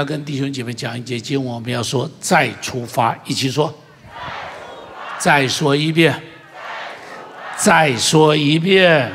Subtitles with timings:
[0.00, 3.72] 要跟弟兄姐妹讲一节经文，我们要说再出发，一起说。
[5.18, 6.18] 再说一遍。
[7.54, 9.12] 再说一遍。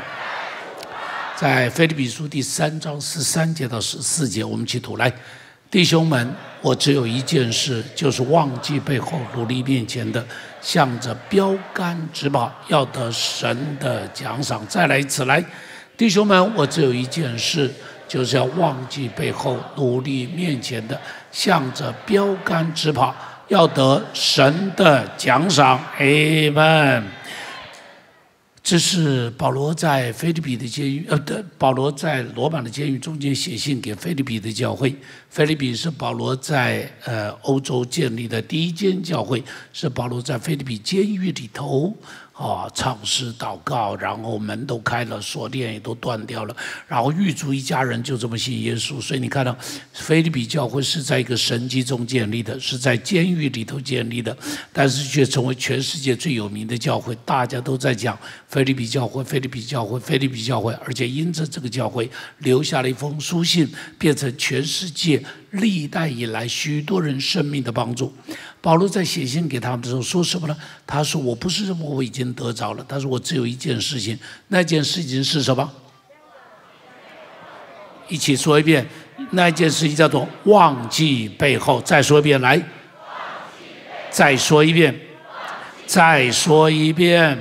[1.34, 5.12] 在菲利比书第三章十三节到十四节，我们去读来，
[5.68, 10.24] 弟兄们，我只有一件事，就是忘记背后，努力面前的，
[10.62, 14.64] 向着标杆直跑，要得神的奖赏。
[14.68, 15.44] 再来一次，来，
[15.96, 17.68] 弟兄们，我只有一件事，
[18.08, 23.14] 就是要忘记背后，努力面前的，向着标杆直跑，
[23.48, 25.80] 要得神的奖赏。
[25.98, 27.02] Amen。
[28.62, 34.92] 这是保罗在菲律比的监狱，呃，的保罗在罗马的监狱中间写信给菲律比的教会。
[35.30, 39.40] 菲律比是保罗在呃欧洲建立的第一间教会，
[39.72, 41.96] 是保罗在菲律比监狱里头。
[42.36, 46.54] 啊，唱诗祷告，然后门都开了，锁链也都断掉了，
[46.86, 49.00] 然后狱卒一家人就这么信耶稣。
[49.00, 49.56] 所以你看到，
[49.94, 54.36] 菲利比教会是在一个神迹中建立的，是在监狱里头建立的，
[54.70, 57.16] 但是却成为全世界最有名的教会。
[57.24, 63.66] 大家都在讲菲利比教会，菲利比教会，菲利比教会，而且因着这个教会留下了一封书信，
[63.98, 68.12] 变成全世界历代以来许多人生命的帮助。
[68.60, 70.56] 保罗在写信给他们的时候说什么呢？
[70.84, 74.18] 他说：“我不是认为我已经得着了，他说我只有一件事情，
[74.48, 75.70] 那件事情是什么？
[78.08, 78.84] 一起说一遍，
[79.30, 81.80] 那件事情叫做忘记背后。
[81.82, 82.60] 再说一遍，来，
[84.10, 84.98] 再说一遍，
[85.86, 87.38] 再说一遍。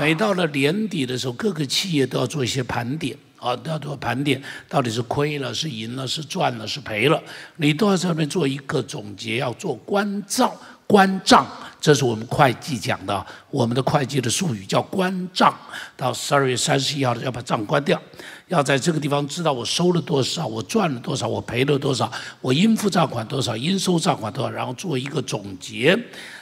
[0.00, 7.22] 每到了年底的时候，各个企业都要做一些盘点。”啊，都要做盘点，到底是亏了、是赢了、是赚了、是赔了，
[7.56, 10.52] 你都要在上面做一个总结，要做关账、
[10.86, 11.46] 关账，
[11.80, 15.56] 这是我们会计讲的，我们的会计的术语叫关账。
[15.96, 18.00] 到十二月三十一号的要把账关掉，
[18.48, 22.10] 要在这个地方知道我收了多少，我赚了多少，我赔了多少，
[22.40, 25.96] 我应付账款多少，应收账款多少，然后做一个总结。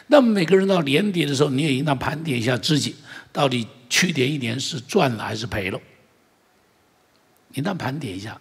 [0.07, 2.95] 那么每个人到年底的时候，你也应当盘点一下自己，
[3.33, 5.79] 到底去年一年是赚了还是赔了。
[7.57, 8.39] 你那盘点一下，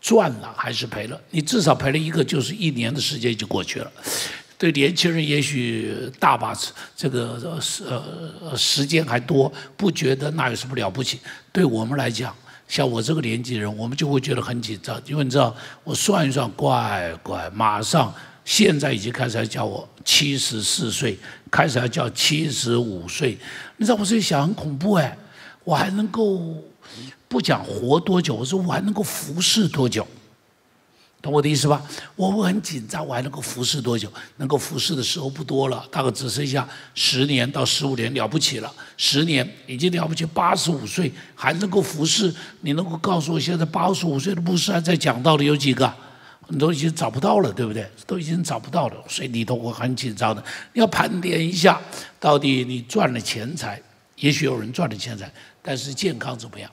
[0.00, 1.20] 赚了还是赔了？
[1.30, 3.92] 你至少赔了一个，就是一年的时间就过去了。
[4.58, 6.52] 对年轻人也许大把
[6.96, 11.20] 这个时呃时间还多，不觉得那有什么了不起。
[11.52, 12.34] 对我们来讲，
[12.66, 18.12] 像我这个年纪人，我们就会觉得很紧张，因为你知道，我算一算，乖乖，马上
[18.44, 21.16] 现在已经开始要叫我七十四岁，
[21.48, 23.38] 开始要叫七十五岁。
[23.76, 25.16] 你知道我这想很恐怖哎，
[25.62, 26.56] 我还能够。
[27.28, 30.06] 不讲活多久，我说我还能够服侍多久，
[31.20, 31.82] 懂我的意思吧？
[32.16, 34.10] 我我很紧张，我还能够服侍多久？
[34.36, 38.72] 能够服侍的时候不多了，大概只剩下十年到十五年，了不起了。
[38.96, 45.92] 十年已经了不起，八十五岁还能够服侍，你能够告诉我，现在八十五岁的牧师还在讲道的有几个？
[46.50, 47.86] 你都已经找不到了，对不对？
[48.06, 50.42] 都已经找不到了，所以里头我很紧张的。
[50.72, 51.78] 要盘点一下，
[52.18, 53.78] 到底你赚了钱财，
[54.16, 56.70] 也许有人赚了钱财，但是健康怎么样？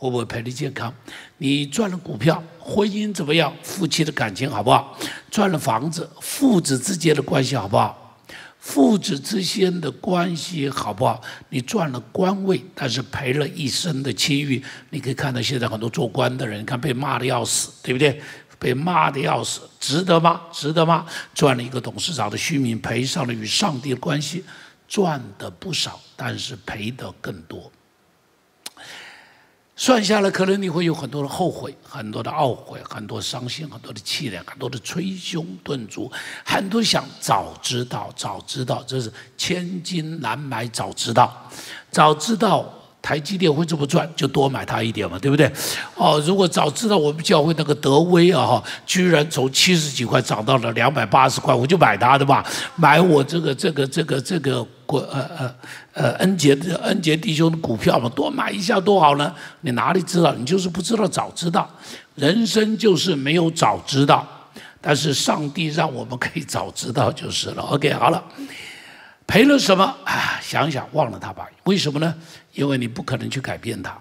[0.00, 0.90] 会不会赔你健康？
[1.36, 3.54] 你赚了股票，婚姻怎么样？
[3.62, 4.96] 夫妻的感情好不好？
[5.30, 8.16] 赚了房子，父子之间的关系好不好？
[8.58, 11.20] 父子之间的关系好不好？
[11.50, 14.64] 你赚了官位，但是赔了一生的清誉。
[14.88, 18.18] 你可以看到现在很多做官的人，你看被骂的要死，对不对？
[18.58, 20.40] 被骂的要死，值得吗？
[20.50, 21.04] 值得吗？
[21.34, 24.42] 赚了一个董事长的虚名，赔上了与上帝的关系，
[24.88, 27.70] 赚的不少，但是赔的更多。
[29.82, 36.12] 算下来，可能你会有很多的后悔，很多的懊悔，很多伤心，很多的气馁，很多的捶胸顿足，
[36.44, 41.34] 很多想早知道，早知道，这是千金难买早知道，
[41.90, 42.70] 早知道。
[43.02, 45.50] 台积电会这么赚，就多买它一点嘛，对不对？
[45.94, 52.44] 哦，如果早知道我们教会那个德威啊，哈，居然从七十几块涨到了两百八十块，我就买它的吧，
[52.76, 55.54] 买我这个这个这个这个国呃呃
[55.92, 59.32] 呃恩杰的恩杰弟兄的股票嘛，多买一下多好呢？
[59.60, 60.34] 你哪里知道？
[60.34, 61.70] 你就是不知道早知道，
[62.16, 64.26] 人生就是没有早知道，
[64.80, 67.62] 但是上帝让我们可以早知道就是了。
[67.62, 68.20] OK，好了。
[69.28, 70.40] 赔了什么啊？
[70.42, 71.48] 想想忘了他吧。
[71.62, 72.12] 为什么呢？
[72.52, 73.96] 因为你不可能去改变他，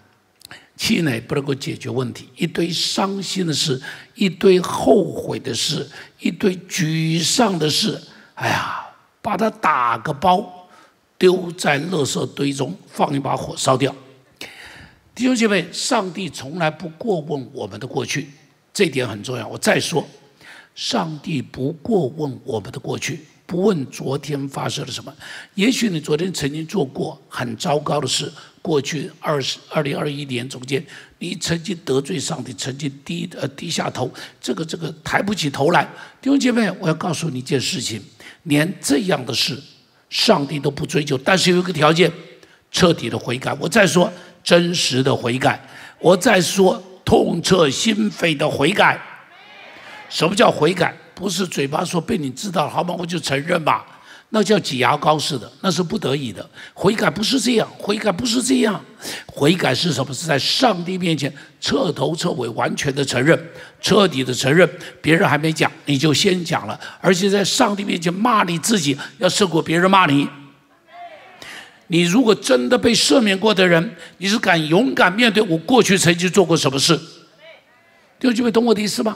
[0.75, 3.79] 气馁不能够解决问题，一堆伤心的事，
[4.15, 5.87] 一堆后悔的事，
[6.19, 8.01] 一堆沮丧的事。
[8.33, 8.87] 哎呀，
[9.21, 10.58] 把它打个包，
[11.19, 13.93] 丢在垃圾堆中，放一把火烧掉。
[15.13, 18.29] 弟兄姐妹，上帝从来不过问我们的过去，
[18.73, 19.45] 这点很重要。
[19.45, 20.07] 我再说，
[20.73, 23.19] 上帝不过问我们的过去。
[23.45, 25.11] 不问昨天发生了什么。
[25.55, 28.31] 也许你昨天曾经做过很糟糕的事，
[28.61, 30.85] 过去二十二零二一年中间，
[31.17, 35.83] 你曾经得罪上帝，曾经低呃低下头，这个这个抬不起头来。
[36.21, 37.99] 弟兄姐妹，我要告诉你一件事情，
[38.43, 39.59] 连这样的事，
[40.09, 42.11] 上帝都不追究，但是有一个条件，
[42.71, 43.55] 彻底的悔改。
[43.59, 44.11] 我再说
[44.43, 45.59] 真实的悔改，
[45.99, 48.99] 我再说痛彻心扉的悔改。
[50.09, 50.95] 什么叫悔改？
[51.13, 52.95] 不是嘴巴说被你知道了，好吗？
[52.97, 53.85] 我就承认吧，
[54.31, 56.47] 那叫挤牙膏似的，那是不得已的。
[56.75, 58.79] 悔改不是这样，悔改不是这样，
[59.25, 60.13] 悔改是什么？
[60.13, 63.39] 是在上帝面前彻头彻尾、完全的承认，
[63.81, 64.69] 彻底的承认。
[65.01, 70.29] 别人还没讲，你就先讲了，而且在上帝面前骂你自己，要胜过别人骂你。
[71.87, 76.99] 你如果真的被赦免过的人，你是敢勇敢面对我过去曾经做过什么事？
[78.19, 79.15] 弟兄姐妹，懂我的意思吗？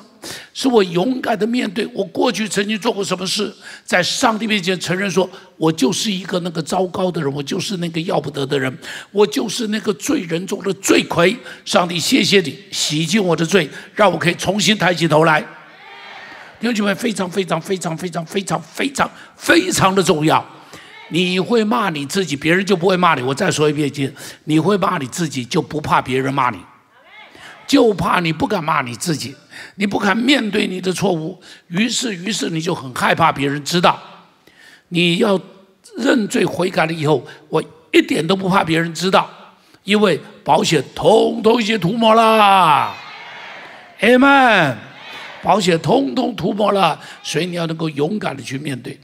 [0.53, 3.53] 是我勇敢的面对我过去曾经做过什么事，
[3.83, 8.73] 在上帝面前承认，说我就是一个那个糟糕的人，我就是那个要不得的人，
[9.11, 11.38] 我就是那个罪人中的罪魁。
[11.65, 15.41] 上帝，谢谢你洗净我的罪，让我可以重新抬起头来。
[16.61, 20.44] 弟兄姐妹，非常非常非常非常非常非常非常的重要。
[21.09, 23.21] 你会骂你自己，别人就不会骂你。
[23.21, 24.15] 我再说一遍，
[24.45, 26.57] 你会骂你自己，就不怕别人骂你。
[27.65, 29.36] 就怕你不敢骂你自己，
[29.75, 34.00] 你不敢面对你的错误，于是于是你就很害怕别人知道。
[34.89, 35.39] 你要
[35.98, 39.30] 认罪悔改了以后，我一点都不怕别人知道，
[39.83, 42.94] 因为保险通通已经涂抹了。
[44.00, 44.77] 阿门。
[45.42, 48.98] 保险通通涂抹了，所以你要能够勇敢的去面对。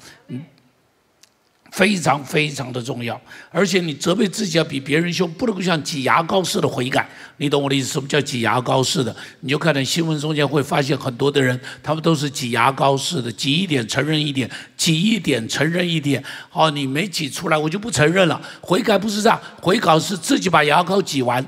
[1.71, 3.19] 非常非常的重要，
[3.51, 7.07] 而且你责备自己要比别人凶，不能够像挤牙膏似的悔改。
[7.37, 7.93] 你懂我的意思？
[7.93, 9.15] 什么叫挤牙膏似的？
[9.41, 16.23] 你就看到新闻中间会发现很多的人，他们都是挤牙膏似的，挤一点承认一点，挤一点承认一点。
[16.51, 18.41] 哦，你没挤出来，我就不承认了。
[18.61, 21.47] 悔改不是这样，悔改是自己把牙膏挤完。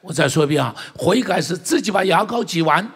[0.00, 2.90] 我再说一遍啊，悔改是自己把牙膏挤完。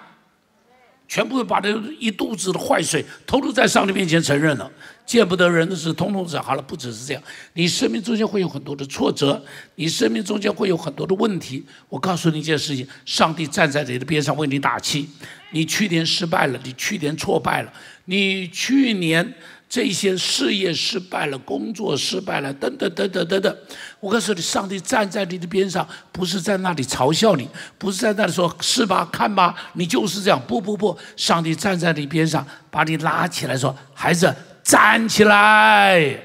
[1.08, 1.70] 全部把这
[2.00, 4.69] 一肚子的坏水，偷偷在上帝面前承认了。
[5.06, 6.61] 见不得人的事，通通是好了。
[6.61, 7.23] 不只是这样，
[7.55, 9.41] 你生命中间会有很多的挫折，
[9.76, 11.64] 你生命中间会有很多的问题。
[11.88, 15.08] 我告诉你一件事情：上帝站在你的边上为你打气。
[15.53, 17.73] 你去年失败了，你去年挫败了，
[18.06, 19.32] 你去年。
[19.69, 23.56] 这些事业失败了，工作失败了，等等等等等等。
[23.99, 29.05] 我告诉你，上帝站在你的边上，不是在那里嘲笑你，不是在那里说是吧？
[29.12, 30.41] 看吧，你就是这样。
[30.47, 34.32] 不不不，上帝站在你边上，把你拉起来，说：“孩子，
[34.67, 36.19] 站起来！”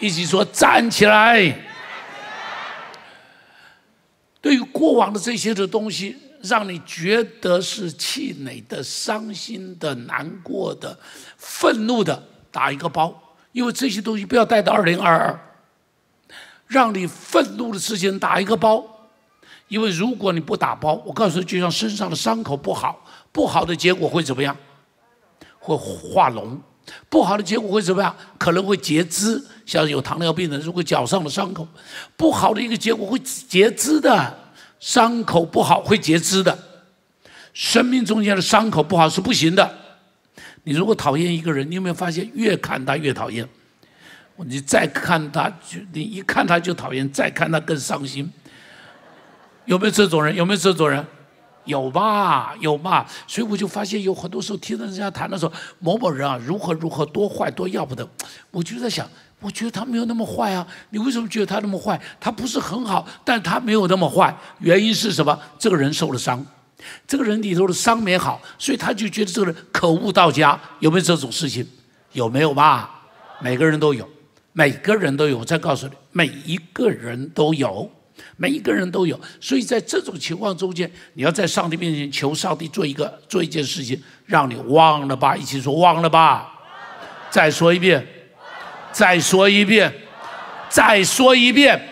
[0.00, 1.54] 一起说：“站起来！”
[4.40, 10.98] 对于过往的这些的东西，让你觉得是气馁的、伤心的、难过的、
[11.36, 12.22] 愤怒的。
[12.50, 13.14] 打一个包，
[13.52, 15.38] 因为这些东西不要带到二零二二。
[16.66, 18.82] 让你愤怒的事情打一个包，
[19.68, 24.56] 因为如果你不打包，我告诉你，就像身上的伤口不好，不好的结果会怎么样？
[25.58, 26.58] 会化脓，
[27.08, 28.14] 不好的结果会怎么样？
[28.38, 29.42] 可能会截肢。
[29.64, 31.66] 像有糖尿病的，如果脚上的伤口
[32.16, 34.38] 不好的一个结果会截肢的，
[34.78, 36.56] 伤口不好会截肢的，
[37.52, 39.68] 生命中间的伤口不好是不行的。
[40.62, 43.48] 你如果讨厌一个人，你有没有发现越看他越讨厌？
[44.36, 48.30] 你再看他就你一看他就讨厌，再看他更伤心。
[49.64, 50.36] 有没有这种人？
[50.36, 51.04] 有没有这种人？
[51.66, 53.06] 有吧，有吧。
[53.26, 58.08] 所以我就发现有很多时候听到人家谈的时候，某某人啊如何如何多坏多要不得，
[58.50, 59.06] 我就在想，
[59.40, 60.66] 我觉得他没有那么坏啊。
[60.90, 62.00] 你为什么觉得他那么坏？
[62.18, 64.34] 他不是很好，但他没有那么坏。
[64.60, 65.38] 原因是什么？
[65.58, 66.44] 这个人受了伤。
[67.06, 70.58] 这个人里头的伤没好，所以他就觉得这个人可恶到家。
[70.80, 71.66] 有没有这种事情？
[72.12, 73.02] 有没有吧？
[73.40, 74.08] 每个人都有，
[74.52, 75.38] 每个人都有。
[75.38, 77.90] 我再告诉你，每一个人都有，
[78.36, 79.20] 每一个人都有。
[79.40, 85.36] 所以在这种情况中间，你要在上帝面前求上帝做一个做一件事情，让你忘了吧。
[85.36, 86.52] 一起说忘了吧。
[87.30, 88.06] 再说一遍，
[88.92, 89.92] 再说一遍，
[90.68, 91.88] 再说一遍。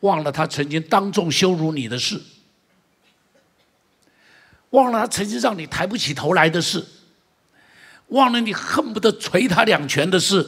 [0.00, 2.20] 忘了他曾经当众羞辱你的事。
[4.70, 6.84] 忘了他曾经让你抬不起头来的事，
[8.08, 10.46] 忘了你恨不得捶他两拳的事，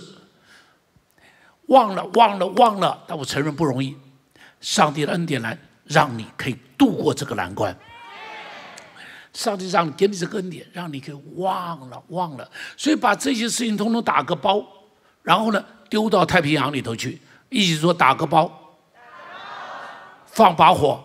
[1.66, 3.02] 忘了忘了忘了。
[3.06, 3.96] 但我承认不容易，
[4.62, 7.76] 上帝的恩典来让你可以度过这个难关。
[9.34, 12.50] 上帝让你给你这个恩典，让你可以忘了忘了。
[12.76, 14.62] 所以把这些事情通通打个包，
[15.22, 18.50] 然后呢丢到太平洋里头去，一起说打个包，
[20.26, 21.02] 放把火，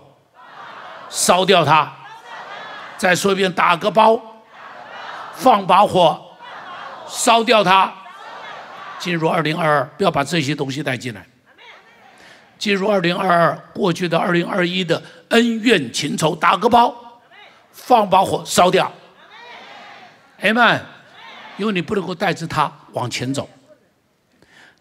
[1.10, 1.92] 烧掉它。
[2.98, 4.20] 再说一遍，打个包，
[5.34, 6.20] 放把火，
[7.08, 7.94] 烧掉它。
[9.00, 11.26] 进入二零二二，不要把这些东西带进来。
[12.58, 16.94] 进入二零二二，过去的二零二一的恩怨情仇打个包，
[17.72, 18.92] 放把火烧掉。
[20.40, 20.82] 哎们，
[21.58, 23.50] 因为你不能够带着它往前走，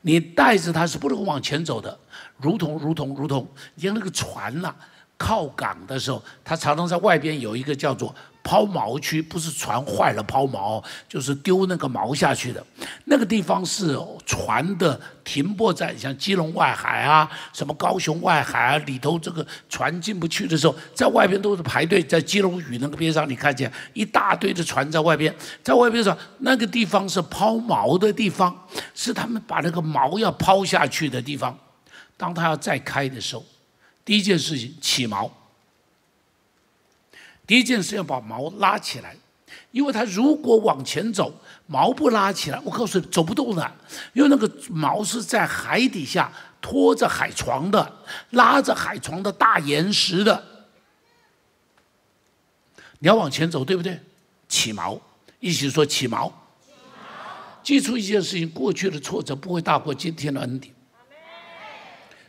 [0.02, 1.99] 你带着它是不能够往前走的，
[2.37, 4.75] 如同如同如同，你像那个船呐，
[5.16, 8.14] 靠港的时候，它常常在外边有一个叫做。
[8.46, 12.64] 抛锚区不是船坏了抛锚，就是丢那个锚下去的。
[13.06, 22.00] 那个地方是船的停泊站，像基隆外海啊，什么高雄外海啊，里头这个船进不去的时候，在外边都是排队。
[22.00, 25.34] 在基隆屿那个边上，你看见一大堆的船在外边，
[25.64, 28.56] 在外边上那个地方是抛锚的地方，
[28.94, 31.58] 是他们把那个锚要抛下去的地方。
[32.16, 33.44] 当他要再开的时候，
[34.04, 35.28] 第一件事情起锚。
[37.46, 39.16] 第一件事要把毛拉起来，
[39.70, 41.32] 因为它如果往前走，
[41.66, 43.72] 毛不拉起来，我告诉你走不动的。
[44.12, 47.92] 因为那个毛是在海底下拖着海床的，
[48.30, 50.44] 拉着海床的大岩石的。
[52.98, 54.00] 你要往前走，对不对？
[54.48, 54.98] 起锚，
[55.38, 56.32] 一起说起锚。
[57.62, 60.74] 记住一件事情：过去的挫折不会大过今天的恩典。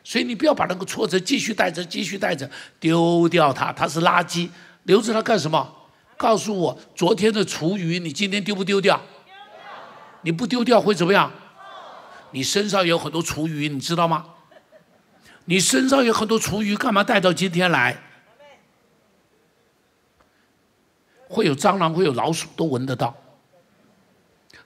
[0.04, 4.50] 所以你不要把那个挫折继续带着，继续带着，丢掉它，它是垃圾。
[4.88, 5.76] 留着它干什么？
[6.16, 9.00] 告诉我，昨天的厨余你今天丢不丢掉？
[10.22, 11.32] 你不丢掉会怎么样？
[12.32, 14.26] 你身上有很多厨余，你知道吗？
[15.46, 18.02] 你身上有很多厨余，干嘛带到今天来？
[21.28, 23.14] 会有蟑螂，会有老鼠，都闻得到。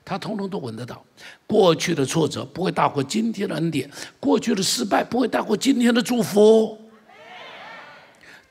[0.04, 1.04] 他通通都闻得到。
[1.48, 6.78] 过去的挫折不会大过今天的恩典，过去的失败不会大过今天的祝福。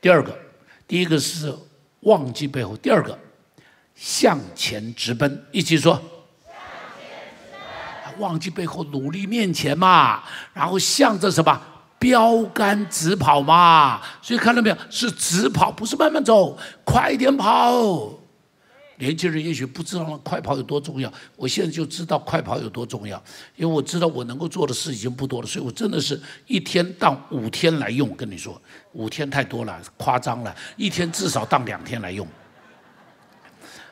[0.00, 0.41] 第二个。
[1.00, 1.50] 一个是
[2.00, 3.18] 忘记背后，第二个
[3.94, 5.98] 向前直奔，一起说。
[8.18, 10.22] 忘记背后，努力面前嘛，
[10.52, 11.58] 然后向着什么
[11.98, 14.02] 标杆直跑嘛。
[14.20, 18.21] 所以看到没有，是直跑，不是慢慢走，快点跑。
[19.02, 23.20] 年轻人也许不知道快跑有多重要，我现在就知道快跑有多重要，
[23.56, 28.14] 因为我知道我能够做的事已经不多了，所以我真的是一天当五天来用。
[28.14, 32.24] 跟你说，五天太多了，夸张了，一天至少当两天来用。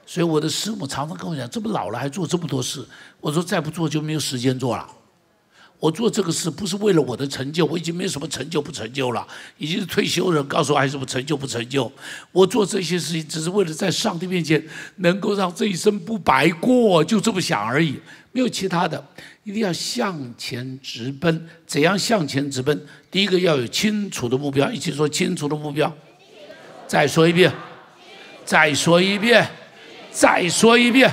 [0.06, 2.86] 所以我的师母常常跟我讲，这么老了还做这么多事，
[3.18, 4.88] 我说再不做就没有时间做了。
[5.80, 11.90] 我做这个事不是为了我的成就，我已经没什么成就不成就了，已经是退休人，告诉我还什么成就不成就？
[12.32, 14.62] 我做这些事情只是为了在上帝面前
[14.96, 17.98] 能够让这一生不白过，就这么想而已，
[18.30, 19.02] 没有其他的。
[19.42, 22.78] 一定要向前直奔，怎样向前直奔？
[23.10, 25.90] 第一个要有清楚的目标，一起说清楚的目标。
[26.86, 27.50] 再说一遍，
[28.44, 29.48] 再说一遍，
[30.10, 31.10] 再说一遍。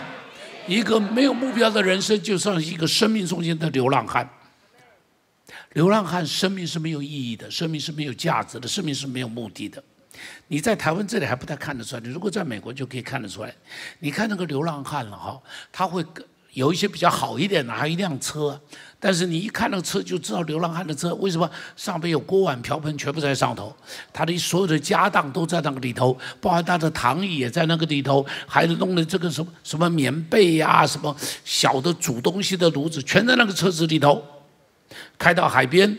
[0.67, 4.29] 一个没有目标的人生，就像一个生命中间的流浪汉。
[5.73, 9.83] 流浪汉生命是没有意义的，生命是没有价值的，生命是没有目的的。
[10.47, 13.53] 你在台湾这里还不太看得出来，你如果在美国就可以看得出来。
[13.99, 15.39] 你看那个流浪汉了哈，
[15.71, 16.03] 他会
[16.53, 18.59] 有一些比较好一点的，还有一辆车，
[18.99, 23.75] 但是你一看那个车就知道流浪汉的车，为什么上边有锅碗瓢盆全部在上头，
[24.11, 34.23] 他的所有的家当都在那个里头，包括他的躺椅也在那个里头，还弄的这个什么什么棉被呀，什么小的煮东西的炉子，全在那个车子里头。
[35.17, 35.97] 开到海边，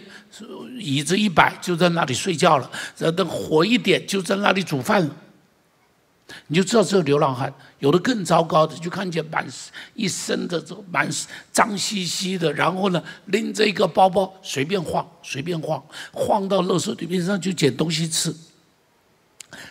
[0.79, 2.71] 椅子一摆就在那里睡觉了。
[2.97, 5.17] 然后等火一点就在那里煮饭了。
[6.49, 9.47] 你就知道这个流浪汉，有的更糟糕的，就看见满
[9.95, 11.09] 一身的这满
[11.51, 15.83] 脏兮兮的，然后呢拎着一个包包随便晃，随便晃，
[16.13, 18.35] 晃到垃圾堆边上就捡东西吃。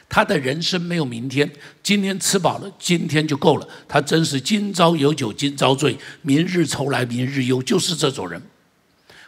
[0.10, 1.48] 他的人生没有明天，
[1.84, 3.68] 今天吃饱了，今天就够了。
[3.88, 8.42] 他真是今朝有酒今朝醉，明日愁来明日忧，就是这种人。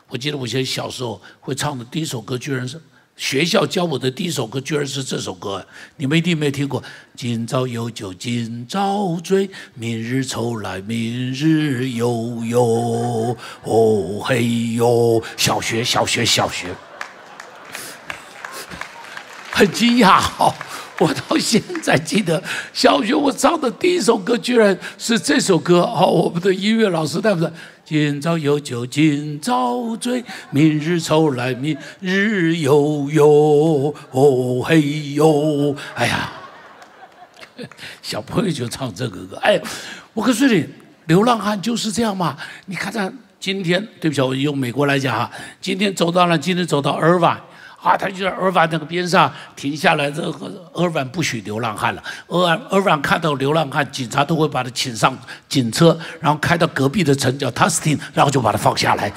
[0.10, 2.82] 我记得我以前小时候会唱的第一首歌，居然是
[3.16, 5.66] 学校教我的第一首歌，居然是这首歌。
[5.98, 6.82] 你们一定没听过。
[7.16, 13.38] 今朝有酒今朝醉，明日愁来明日忧忧。
[13.64, 16.74] 哦嘿哟，小学小学小学，
[19.52, 20.56] 很惊讶哈！
[21.02, 25.82] 我到现在记得小学我唱的第一首歌，居然是这首歌。
[25.82, 27.50] 哦，我们的音乐老师对不对？
[27.86, 33.96] 今朝有酒今朝醉，明日愁来明日忧忧。
[34.12, 36.34] 哦嘿哟，哎呀，
[38.04, 39.38] 小朋友就唱这个歌。
[39.38, 39.60] 哎，
[40.14, 40.68] 我告诉你，
[41.08, 42.36] 流浪汉就是这样嘛。
[42.66, 47.40] 你看他今天，对不起，我用美国来讲哈，今天走到了，今天走到尔湾，
[47.82, 52.04] 啊，他就在尔湾那个边上停下来，这个尔湾不许流浪汉了。
[52.28, 55.18] 尔尔湾看到流浪汉，警察都会把他请上
[55.48, 59.12] 警车，然后开到隔壁的城叫 Tustin，然后就把他放下来。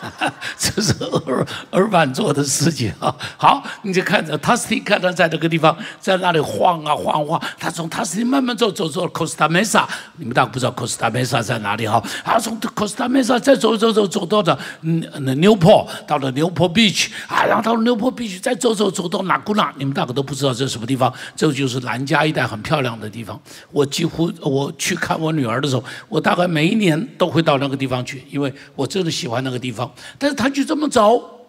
[0.58, 0.94] 这是
[1.26, 3.14] 尔尔板做的事情啊！
[3.36, 7.40] 好，你就看着塔斯汀，看他在这个地方，在那里晃啊晃晃。
[7.58, 9.84] 他从塔斯汀慢慢走，走走 Costa Mesa。
[10.16, 12.02] 你们大概不知道 Costa Mesa 在哪里哈？
[12.24, 15.02] 他从 Costa Mesa 再走走走走到了嗯
[15.40, 19.72] Newport，，到了 Newport Beach 啊，然后到了 Newport Beach 再走走走到纳古纳。
[19.76, 21.12] 你们大概都不知道这是什么地方？
[21.34, 23.40] 这就是南加一带很漂亮的地方。
[23.72, 29.87] 我几乎我去看我女儿的时候，我大概每一年都会到那个地方去，因为我真的喜欢那个地方。
[30.18, 31.46] 但是他就这么走，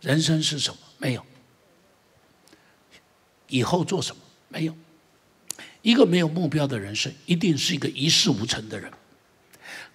[0.00, 0.78] 人生是什么？
[0.98, 1.24] 没有。
[3.48, 4.22] 以后做什么？
[4.48, 4.74] 没有。
[5.82, 8.90] 一个没有目标的人生，一定是一个一事无成的人。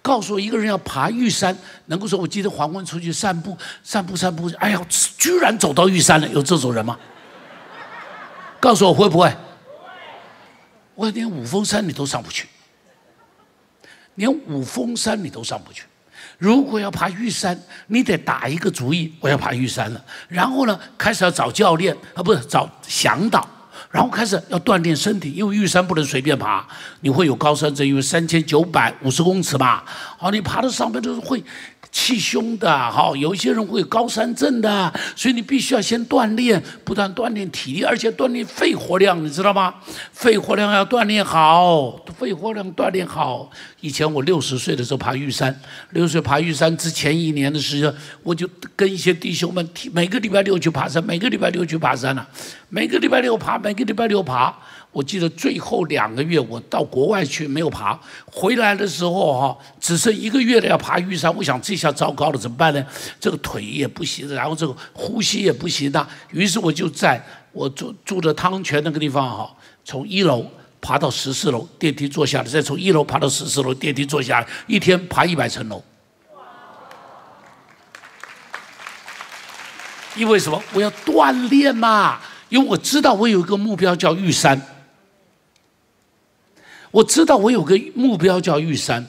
[0.02, 4.86] 告诉我，一个人要爬玉山，能够说，我今天黄昏出去散步，散步散步，哎呀，
[5.18, 6.98] 居然走到玉山了，有这种人吗？
[8.60, 9.32] 告诉我会不会？
[10.94, 12.48] 我连五峰山你都上不去，
[14.16, 15.84] 连五峰山你都上不去。
[16.38, 20.04] 如果要爬玉山，你得打一个主意，我要爬玉山了。
[20.28, 23.48] 然后呢，开始要找教练啊，不是找向导，
[23.90, 26.66] 然后开始要锻炼身体，因为玉山不能随便爬，
[27.00, 29.82] 你会有高山症，因为三千九百五十公尺嘛。
[30.18, 31.42] 好，你爬到上面都是会。
[31.98, 39.74] 气胸的，好，有一些人会有高山症的，所以你必须要先锻炼，不断锻炼体力，而且锻炼肺活量，你知道吗？
[40.12, 43.50] 肺活量要锻炼好，肺活量锻炼好。
[43.80, 45.58] 以前我六十岁的时候爬玉山，
[45.92, 47.90] 六十岁爬玉山之前一年的时间，
[48.22, 52.28] 我就跟一些弟兄们，每个礼拜六去爬山，每个礼拜六去爬山了，
[52.68, 54.54] 每个礼拜六爬，每个礼拜六爬。
[54.96, 62.82] 我记得最后两个月我到国外去没有爬，回来的时候哈，只剩一个月了要爬玉山，我想这下糟糕了，怎么办呢？
[63.20, 67.22] 这个腿也不行，然后这个呼吸也不行的，于是我就在
[67.52, 70.42] 我住住的汤泉那个地方哈，从一楼
[70.80, 75.84] 爬到十四楼，电梯坐下来，再从一楼爬到十四楼，电梯坐下来，一天爬一百层楼。
[80.16, 80.58] 因为什么？
[80.72, 84.58] 我要锻炼嘛，因为我知道我有一个目标叫玉山。
[86.96, 89.06] 我知道我有个目标叫玉山，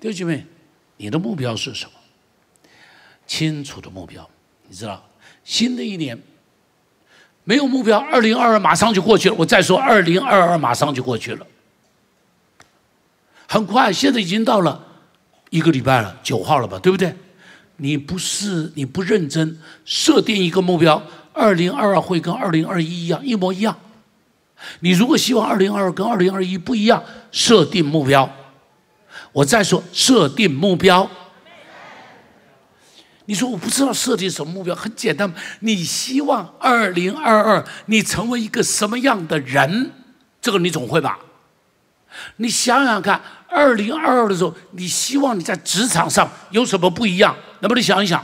[0.00, 0.44] 弟兄姐妹，
[0.96, 1.92] 你的目标是什么？
[3.24, 4.28] 清楚的目标，
[4.66, 5.08] 你知道，
[5.44, 6.20] 新的一年
[7.44, 9.36] 没有目标，二零二二马上就过去了。
[9.38, 11.46] 我再说，二零二二马上就过去了，
[13.46, 14.84] 很快，现在已经到了
[15.50, 17.14] 一个礼拜了，九号了吧，对不对？
[17.76, 21.00] 你不是你不认真设定一个目标，
[21.32, 23.78] 二零二二会跟二零二一一样，一模一样。
[24.80, 28.30] 你如果希望二零二二跟二零二一不一样，设定目标。
[29.32, 31.10] 我再说，设定目标。
[33.26, 39.92] 你说我不知道设定什么目标，很简单，你希望二零二二你成为一个什么样的人？
[40.40, 41.18] 这个你总会吧？
[42.36, 47.34] 你想想看，二零二二的时候，你希望你在职场上有什么不一样？
[47.60, 48.22] 能不能想一想？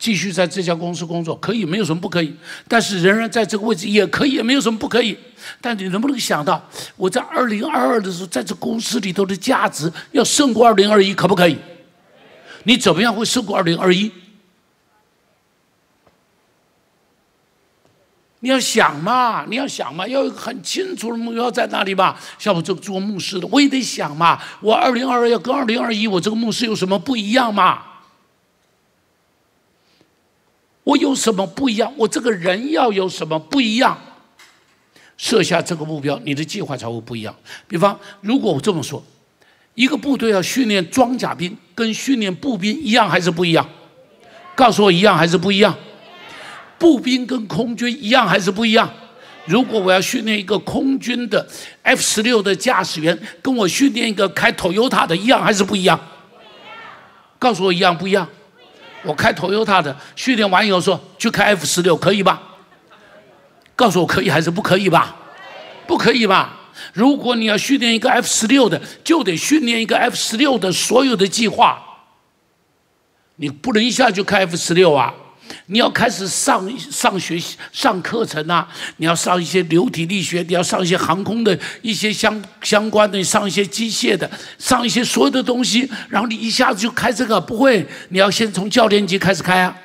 [0.00, 2.34] 继续在这家公司工作可以，没有什么不可以。
[2.66, 5.16] 但是仍然在这个位置也可以，没有什么不可以。
[5.60, 6.60] 但你能不能想到，
[6.96, 11.58] 我在二零二二的时候，在这公司里头的价值要胜过二零二一，可不可以？
[12.64, 14.10] 你怎么样会胜过二零二一？
[18.42, 22.18] 你要想嘛，你要想嘛，要有很清楚的目标在哪里吧。
[22.38, 27.82] 像我这个做牧师的，我也得想嘛，我二零二二要跟二零二一，我这个牧师有什么不一样嘛？
[30.90, 31.92] 我有什么不一样？
[31.96, 33.96] 我这个人要有什么不一样？
[35.16, 37.32] 设下这个目标，你的计划才会不一样。
[37.68, 39.00] 比方，如果我这么说，
[39.76, 43.64] 一个部队要训练装甲兵，跟训练步兵一样还是不一样？
[44.56, 45.72] 告诉我一样还是不一样？
[46.76, 48.90] 步兵跟空军一样还是不一样？
[49.44, 51.46] 如果我要训练一个空军的
[51.82, 56.00] F 十六的驾驶员，跟我训练一个开 Toyota 的一样还是不一样？
[57.38, 58.28] 告诉我一样不一样？
[59.02, 62.42] 我开 Toyota 的，训练完以后说去开 F 十六可以吧？
[63.74, 65.16] 告诉我可以还是不可以吧？
[65.86, 66.56] 不可以吧？
[66.92, 71.82] 如果你要训练一个 F 十六的，就得训练一个 F 十六的所有的计划。
[73.36, 75.14] 你不能一下就开 F 十六啊！
[75.66, 77.40] 你要开始上上学、
[77.72, 78.68] 上课程啊！
[78.96, 85.90] 你要上一些流体力学，你要上一些航空的一些相相关的，上一些机械的，上一些所有的东西。
[86.08, 89.76] 然后你一下子就开这个不会，你要先从教练机开始开啊！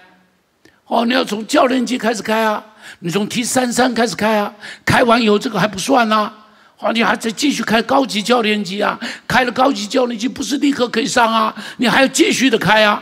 [0.87, 2.63] 哦，你要从教练机开始开啊！
[2.99, 4.53] 你从 T 三三开始开啊！
[4.85, 6.31] 开完以后这个还不算呢。
[6.77, 8.99] 好，你还在继续开高级教练机啊？
[9.27, 11.55] 开了高级教练机，不是立刻可以上啊？
[11.77, 13.01] 你还要继续的开啊？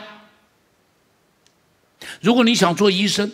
[2.23, 3.29] 如果你想做医生，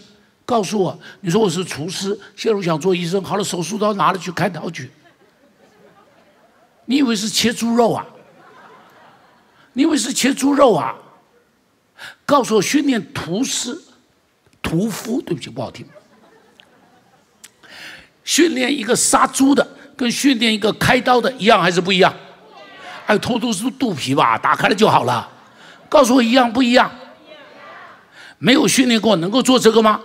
[0.46, 4.90] 告诉我，你说我是厨师，现在我想做医生，好了，手术刀拿了去开刀去。
[6.86, 8.04] 你以为是切猪肉啊？
[9.74, 10.96] 你以为是切猪肉啊？
[12.26, 13.80] 告诉我，训练屠师、
[14.60, 15.86] 屠夫，对不起，不好听。
[18.24, 22.12] 训练一个杀猪的，跟训练一个开刀的一样还是不一样？
[23.06, 25.30] 还有偷偷是肚皮吧，打开了就好了。
[25.88, 26.92] 告诉我一样不一样？
[28.40, 30.02] 没有训练过能够做这个吗？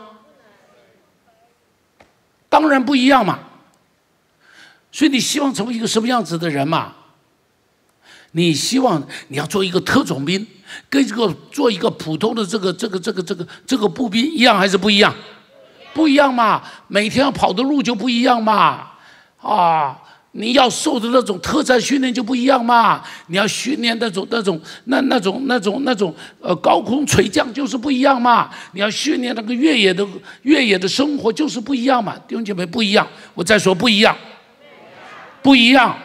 [2.49, 3.39] 当然不一样嘛。
[4.93, 6.93] 所以你希望成为一个什么样子的人嘛？
[8.33, 10.47] 你希望你要做一个特种兵，
[10.91, 15.15] 跟这个做一个普通的这个这个这个这个这个步兵一样还是不一样？
[15.93, 18.91] 不一样嘛，每天要跑的路就不一样嘛，
[19.41, 19.97] 啊，
[20.37, 30.05] 你要受的那种特战训练就不一样嘛，你要训练那种那种那那种那种那种呃高空垂降就是不一样嘛，你要训练那个越野的
[30.43, 34.17] 越野的生活就是不一样嘛，弟兄姐妹不一样，我再说不一样。
[35.41, 35.97] 不一样。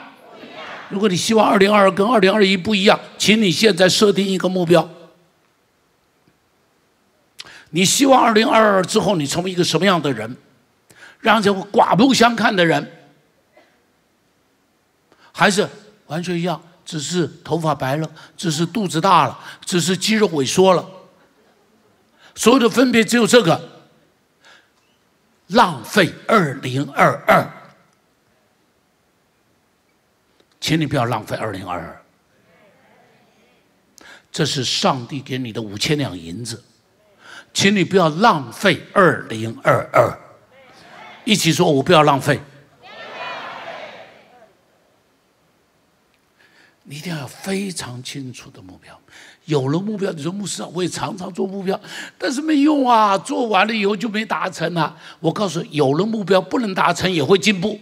[0.89, 4.88] 如果你希望二零二二跟二零二一不一样，请你现在设定一个目标。
[7.72, 10.38] 你希望二零二二之后你成为一个什么样的人？
[11.20, 12.92] 让这个刮目相看的人，
[15.39, 15.65] 还是
[16.08, 20.86] 完全一样，只是头发白了，只是肚子大了，只是肌肉萎缩了。
[22.36, 23.86] 所有的分别只有这个，
[25.47, 27.49] 浪费二零二二。
[30.60, 32.02] 请你不要浪费二零二二，
[34.30, 36.62] 这是上帝给你的五千两银子，
[37.54, 40.19] 请你不要浪费二零二二。
[41.23, 42.41] 一起说，我不要浪费。
[46.89, 48.99] 你一定要有非常清楚的目标。
[49.45, 51.80] 有了目标，你说牧师啊，我也常常做目标，
[52.17, 54.97] 但是没用啊，做完了以后就没达成啊。
[55.19, 57.80] 我告诉你，有了目标不能达成也会进步。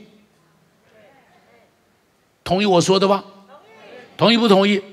[2.43, 3.23] 同意我说的吧？
[4.17, 4.83] 同意不同意？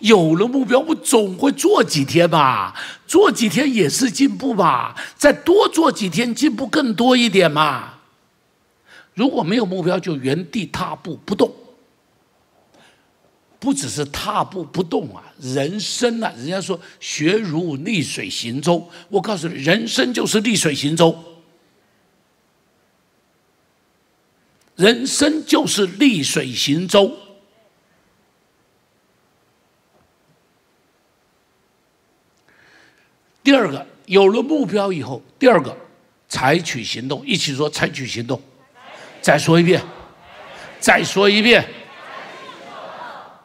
[0.00, 7.94] 有了目标，我总会做几天吧，做几天也是进步吧，再多做几天，进步更多一点嘛。
[9.14, 11.50] 如果没有目标，就原地踏步不动。
[13.64, 21.18] 不只是踏步不动啊，人生啊，人家说学如逆水行舟，我告诉你，人生就是逆水行舟。
[24.76, 27.16] 人生就是逆水行舟。
[33.42, 35.74] 第二个，有了目标以后，第二个，
[36.28, 37.26] 采取行动。
[37.26, 38.38] 一起说，采取行动。
[39.22, 39.82] 再说一遍，
[40.78, 41.66] 再说一遍。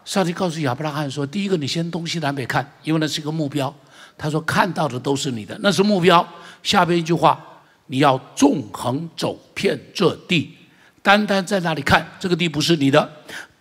[0.09, 3.71] 上帝告诉亚伯拉罕说：“第一个，你先东西南北看，因为那是一个目标。”
[4.17, 6.27] 他说：“看到的都是你的，那是目标。”
[6.63, 7.39] 下边一句话
[7.85, 10.57] ：“你要纵横走遍这地。”
[11.03, 13.07] 单单在那里看，这个地不是你的，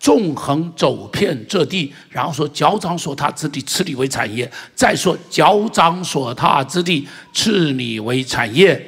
[0.00, 4.50] 纵横走遍这地，然后说脚掌所踏之地，赐你为产业。
[4.74, 8.82] 再说脚掌所踏之地，赐你为产业。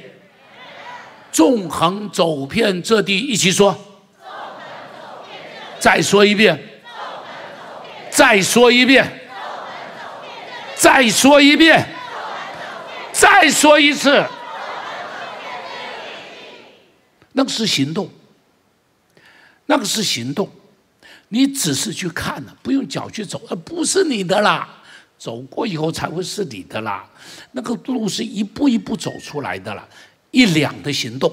[1.30, 3.76] 纵横走遍这地，一起说。
[5.78, 6.58] 再说一遍。
[8.10, 9.20] 再说一遍。
[10.76, 11.86] 再说一遍。
[13.12, 14.24] 再说一次。
[17.32, 18.10] 那个是行动。
[19.66, 20.50] 那个是行动，
[21.28, 24.68] 你只是去看了，不用脚去走，而不是你的啦。
[25.16, 27.08] 走过以后才会是你的啦。
[27.52, 29.86] 那个路是一步一步走出来的啦，
[30.32, 31.32] 一两的行动，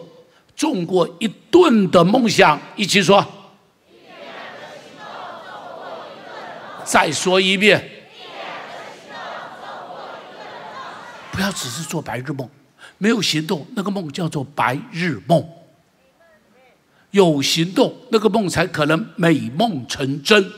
[0.55, 2.61] 重过一顿的梦想。
[2.75, 3.25] 一起说。
[6.87, 7.83] 再说一遍。
[11.31, 12.49] 不要只是做白日梦，
[12.97, 15.45] 没有行动，那个梦叫做白日梦。
[17.11, 20.51] 有行动，那个梦才可能美梦成真。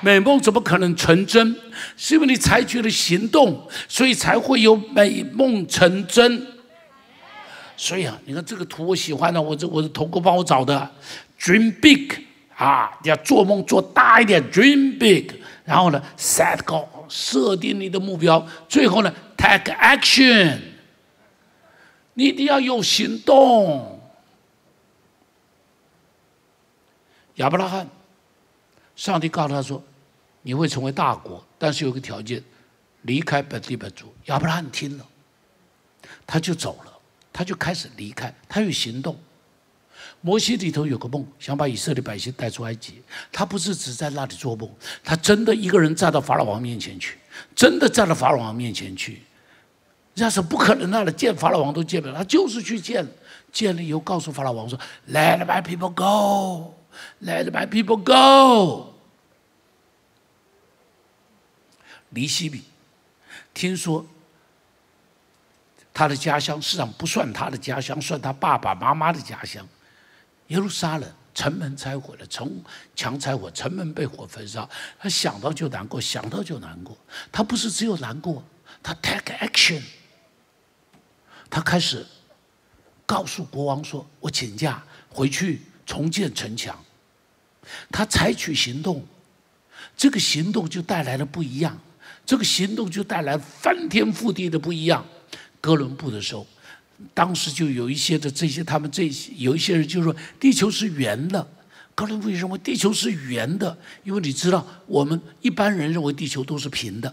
[0.00, 1.56] 美梦怎么可能成真？
[1.96, 6.46] 是因为你采取了行动，所以才会有美梦成真。
[7.76, 10.90] 所以啊，你看这个图我喜欢的，我这我的同哥帮我找的。
[11.40, 12.12] Dream big
[12.58, 15.40] 啊，你要做梦做大一点，Dream big。
[15.64, 18.44] 然后呢，Set goal，设定你的目标。
[18.68, 20.58] 最后呢，Take action，
[22.14, 24.00] 你一定要有行动。
[27.34, 27.88] 亚伯拉罕，
[28.96, 29.80] 上帝告诉他说
[30.42, 32.42] ：“你会成为大国，但是有个条件，
[33.02, 35.06] 离开本地本族。”亚伯拉罕听了，
[36.26, 36.92] 他就走了，
[37.32, 39.16] 他就开始离开，他有行动。
[40.20, 43.02] 摩西里头有个梦，想把以色列百姓带出埃及。
[43.30, 44.70] 他不是只在那里做梦，
[45.04, 47.16] 他真的一个人站到法老王面前去，
[47.54, 49.22] 真的站到法老王面前去。
[50.14, 53.06] 人家说不可能的，见法老王都见不了，他就是去见，
[53.52, 54.78] 见了以后告诉法老王说
[55.08, 56.74] ：“Let my people go,
[57.22, 58.94] let my people go。”
[62.10, 62.64] 尼西米
[63.54, 64.06] 听说。
[65.94, 69.66] 他的家乡实际上不算他的家乡，算他爸爸妈妈的家乡。
[70.48, 72.62] 耶路撒冷城门拆毁了，城
[72.96, 74.68] 墙拆毁，城门被火焚烧。
[74.98, 76.96] 他想到就难过，想到就难过。
[77.30, 78.42] 他不是只有难过，
[78.82, 79.82] 他 take action。
[81.48, 82.04] 他开始
[83.06, 86.84] 告诉国王说：“我请假回去重建城墙。”
[87.92, 89.06] 他采取行动，
[89.96, 91.78] 这个行动就带来了不一样，
[92.26, 95.06] 这个行动就带来翻天覆地的不一样。
[95.60, 96.46] 哥伦布的时候，
[97.14, 101.46] 当时就有一些的这些，他们这些有一些人就说地球是圆的。
[101.94, 107.12] 哥伦布认为地球是圆的，因为你知道，我们一般人认为地球都是平的，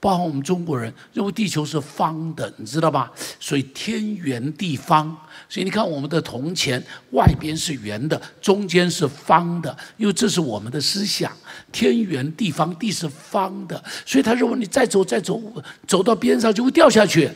[0.00, 3.12] 包括我们中国人认为地球是方的，你知道吧？
[3.38, 5.16] 所以天圆地方，
[5.48, 11.30] 所以你看我们的铜钱外边是圆的，中间是方的，因为这是我们的思想，
[11.70, 15.40] 天圆地方，地是方的，所以他认为你再走再走，
[15.86, 17.30] 走到边上就会掉下去。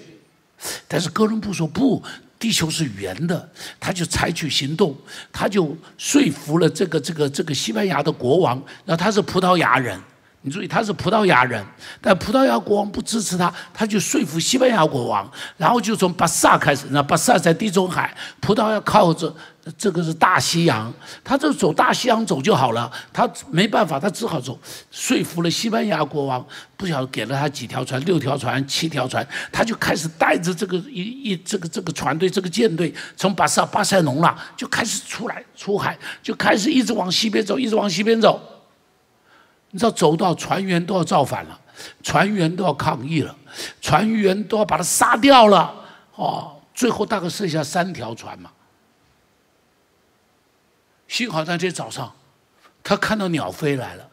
[0.86, 2.02] 但是哥伦布说不，
[2.38, 3.48] 地球是圆的，
[3.80, 4.96] 他就采取行动，
[5.32, 10.00] 他就说服了这个这个这个西班牙的国王，然后他是葡萄牙人。
[10.42, 11.64] 你注意，他是葡萄牙人，
[12.00, 16.86] 但葡萄牙国王不支持他，他就说服西班牙国王，然后就从巴萨开始。
[16.90, 19.34] 那巴萨在地中海，葡萄牙靠着
[19.76, 20.92] 这个是大西洋，
[21.24, 22.90] 他就走大西洋走就好了。
[23.12, 24.56] 他没办法，他只好走，
[24.92, 26.46] 说服了西班牙国王，
[26.76, 38.40] 不晓得给了他几条船，六条船、七条船，他就开始带着这个一一这个这个船队、这个舰队，从巴萨巴塞隆了，就开始出来出海，就开始一直往西边走，一直往西边走。
[39.70, 41.60] 你知道走到船员都要造反了，
[42.02, 43.36] 船员都要抗议了，
[43.80, 45.74] 船员都要把他杀掉了，
[46.14, 48.50] 哦，最后大概剩下三条船嘛。
[51.06, 52.12] 幸好那天早上，
[52.82, 54.08] 他看到鸟飞来了，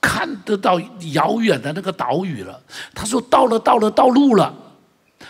[0.00, 0.80] 看得到
[1.12, 2.60] 遥远的那个岛屿了。
[2.94, 4.54] 他说到了，到了，到路了。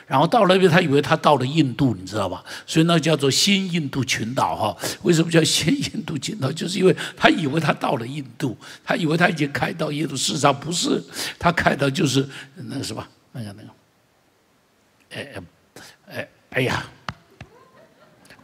[0.09, 2.43] 然后到那边，他以为他到了印度，你知道吧？
[2.67, 4.77] 所以那叫做新印度群岛哈。
[5.03, 6.51] 为什么叫新印度群岛？
[6.51, 11.03] 就是因为他以为他到了印度，他以为他已经开到印度，事实上不是，
[11.39, 13.69] 他开到就是那个什么，那个那个，
[15.11, 15.43] 哎
[16.11, 16.87] 哎哎呀，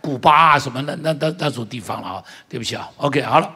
[0.02, 2.24] 古巴啊什么那那那那种地方了啊。
[2.46, 3.50] 对不起啊，OK 好了。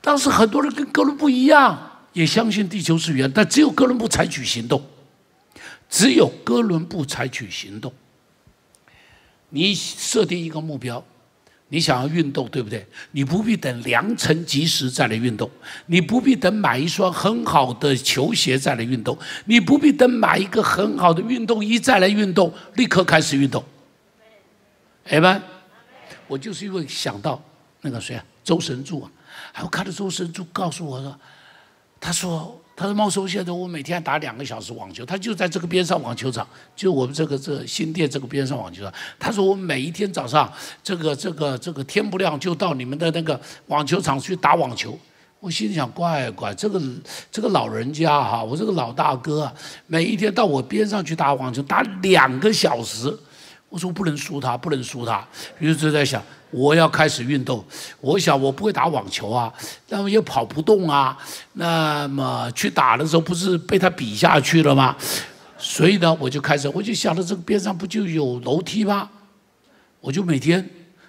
[0.00, 1.76] 当时很多人跟哥伦布一样，
[2.12, 4.80] 也相信地球是圆，但只有哥伦布采取行动。
[5.90, 7.92] 只有哥伦布采取行动。
[9.50, 11.04] 你设定一个目标，
[11.70, 12.86] 你想要运动，对不对？
[13.10, 15.50] 你不必等良辰吉时再来运动，
[15.86, 23.64] 你不必等买一双很好的球鞋再来运动，你不必等买一个很好的运动衣再来运动，立刻开始运动。
[25.08, 25.42] 哎吧，
[26.28, 27.42] 我就是因为想到
[27.80, 29.10] 那个谁啊，周神柱啊，
[29.52, 31.20] 还有看到周神柱告诉我说，
[31.98, 32.59] 他说。
[32.80, 38.90] 他说：“茂叔现在我每天打两个小时网球，他就在这个边上网球场，就我们这个这新店这个边上网球场。
[39.18, 40.50] 他说我每一天早上，
[40.82, 44.98] 这个这个这个天不亮就到你们的那个网球场去打网球。
[45.40, 46.80] 我心里想，乖乖，这个
[47.30, 49.52] 这个老人家哈，我这个老大哥啊，
[49.86, 53.14] 每一天到我边上去打网球，打两个小时。
[53.68, 55.22] 我说不能输他，不能输他。
[55.58, 57.64] 于是就在想。”我要开始运动，
[58.00, 59.52] 我想我不会打网球啊，
[59.88, 61.16] 那么又跑不动啊，
[61.52, 64.96] 那么去打的时候不是被他比下去了吗？
[65.58, 69.08] 所以呢，我就开始，我就想到这个边上不就有楼梯吗？
[70.00, 70.68] 我就每天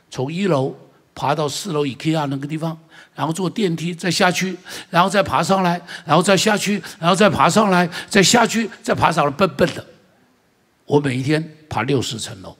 [0.10, 0.75] 从一楼
[1.15, 2.77] 爬到四楼 IKEA 那个地方，
[3.15, 4.58] 然后坐电梯再下去，
[4.89, 9.86] 然后再爬上来，然后再下去，然后再爬上来，再下去，再爬上来，笨笨的。
[10.86, 12.56] 我每一天爬六十层楼。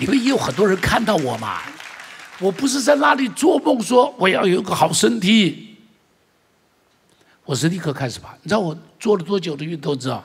[0.00, 1.60] 你们也有很多人看到我嘛？
[2.40, 5.76] 我不是在那里做梦说我要有个好身体，
[7.44, 8.32] 我是立刻开始爬。
[8.42, 9.98] 你知道我做了多久的运动？
[9.98, 10.24] 知道？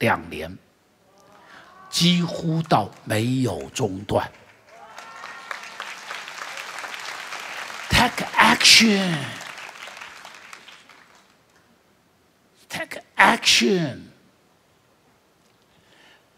[0.00, 0.54] 两年，
[1.88, 4.30] 几乎到没有中断。
[7.88, 9.16] Take action,
[12.68, 14.00] take action。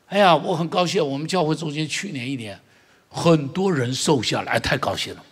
[0.06, 2.60] 哎呀，我很高兴，我们教会中间去年一年。
[3.08, 5.24] 很多人瘦下来，太高兴了。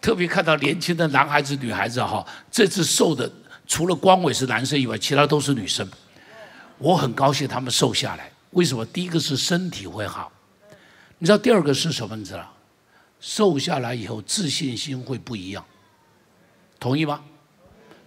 [0.00, 3.30] 特别看到年轻的男孩子、女孩子哈，这次瘦的
[3.66, 5.88] 除了光伟是男生以外，其他都是女生。
[6.78, 8.86] 我很高兴他们瘦下来，为什么？
[8.86, 10.30] 第一个是身体会好，
[11.18, 12.14] 你知道第二个是什么？
[12.14, 12.52] 你知道？
[13.18, 15.64] 瘦下来以后自信心会不一样，
[16.78, 17.24] 同意吗？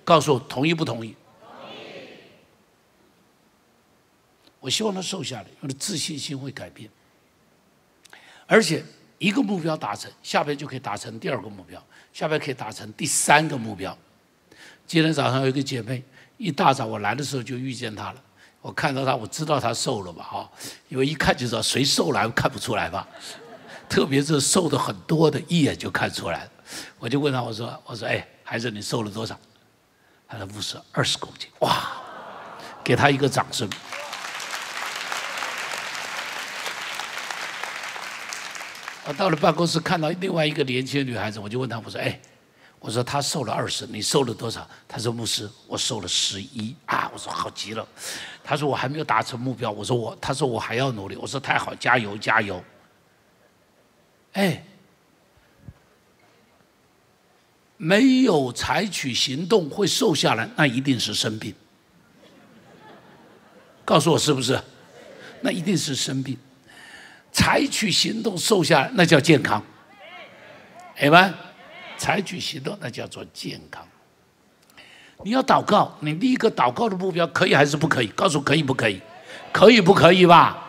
[0.05, 1.15] 告诉我同意不同意？
[1.41, 2.09] 同意。
[4.59, 6.89] 我希望他瘦下来，他的自信心会改变，
[8.51, 8.83] 而且
[9.19, 11.81] 一个目标达成，下边就可以达成第二个目标，
[12.11, 13.95] 下边可以达成第三个目标。
[14.87, 16.03] 今天早上有一个姐妹，
[16.37, 18.23] 一大早我来的时候就遇见她了。
[18.59, 20.23] 我看到她，我知道她瘦了吧？
[20.23, 20.51] 哈，
[20.87, 23.07] 因为一看就知道谁瘦了，看不出来吧？
[23.87, 26.49] 特别是瘦的很多的，一眼就看出来。
[26.97, 29.39] 我就问她，我说：“我说，哎，孩子，你瘦了多少？”
[30.27, 32.01] 她说：“不是二十公斤。”哇，
[32.83, 33.69] 给她一个掌声。
[39.09, 42.19] 我到了办公室，看到另外一个年轻的女孩子，我就问她，我说：“哎。”
[42.79, 44.69] 我说她瘦了二十，你瘦了多少？
[44.87, 47.09] 她说牧师，我瘦了十一啊！
[47.11, 47.85] 我说好极了。
[48.43, 49.71] 他说我还没有达成目标。
[49.71, 51.15] 我说我，他说我还要努力。
[51.15, 52.63] 我说太好，加油加油。
[54.33, 54.63] 哎，
[57.77, 61.55] 没有采取行动会瘦下来，那一定是生病。
[63.83, 64.61] 告诉我是不是？
[65.41, 66.37] 那一定是生病。
[67.31, 69.61] 采取行动瘦下来，那叫健康。
[70.97, 71.33] 哎们。
[71.97, 73.85] 采取行动，那叫做健康。
[75.25, 78.07] 你要祷告，你立一个祷告的目标，可以还是不可以？
[78.15, 79.01] 告诉可以不可以？
[79.51, 80.65] 可以不可以吧？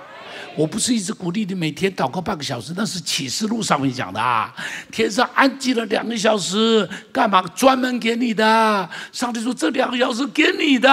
[0.57, 4.53] 我不是一直鼓励你每天祷告半个小时，那是启示录上面讲的啊。
[4.91, 7.41] 天上安静了两个小时，干嘛？
[7.55, 8.91] 专门给你的。
[9.13, 10.91] 上帝说这两个小时给你的。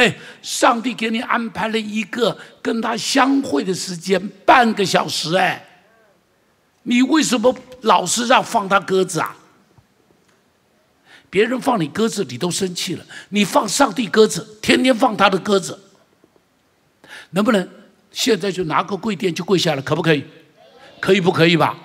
[0.00, 5.36] 哎，上帝给你安排了一个跟他相会的时间，半个小时。
[5.36, 5.62] 哎，
[6.84, 9.36] 你为什么老是让放他鸽子啊？
[11.28, 13.04] 别人放你鸽子，你都生气了。
[13.28, 15.78] 你放上帝鸽子，天天放他的鸽子，
[17.30, 17.68] 能不能
[18.10, 19.82] 现在就拿个跪垫就跪下来？
[19.82, 20.24] 可不可以？
[20.98, 21.78] 可以不可以吧？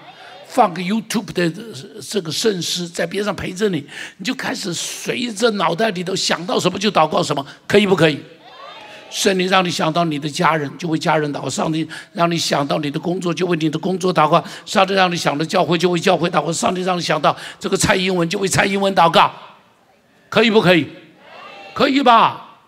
[0.56, 1.52] 放个 YouTube 的
[2.02, 8.18] 这个圣诗在边上陪着你，你就开始随着脑袋里头想到什么就祷告什么，可以不可以？
[9.10, 19.30] 圣灵让你想到你的家人，就为家人祷告；上帝让你想到你的工作，就为你的工作祷告；上帝让你想到教会，就为教会祷告；上帝让你想到这个蔡英文，就为蔡英文祷告。
[20.30, 20.88] 可以不可以？
[21.74, 22.60] 可以吧？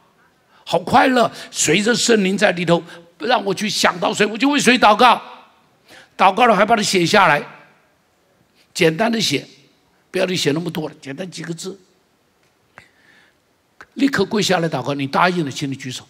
[0.66, 2.84] 好快乐，随着圣灵在里头，
[3.20, 5.22] 让我去想到谁，我就为谁祷告。
[6.18, 7.42] 祷告了还把它写下来，
[8.78, 9.44] 简单的写，
[10.12, 11.80] 不要你写那么多了，简单几个字。
[13.96, 16.08] 立刻跪下来祷告，你答应了，请你举手。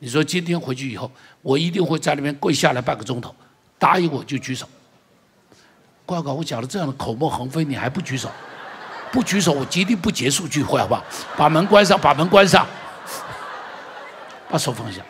[0.00, 1.08] 你说今天回去以后，
[1.42, 3.32] 我一定会在那边跪下来半个钟头。
[3.78, 4.68] 答应我就举手。
[6.04, 8.28] 乖乖，我讲了这样的口沫横飞，你还不举手？
[9.12, 11.04] 不举手，我决定不结束聚会，好不好？
[11.36, 12.66] 把门关上，把门关上，
[14.48, 15.00] 把手放下。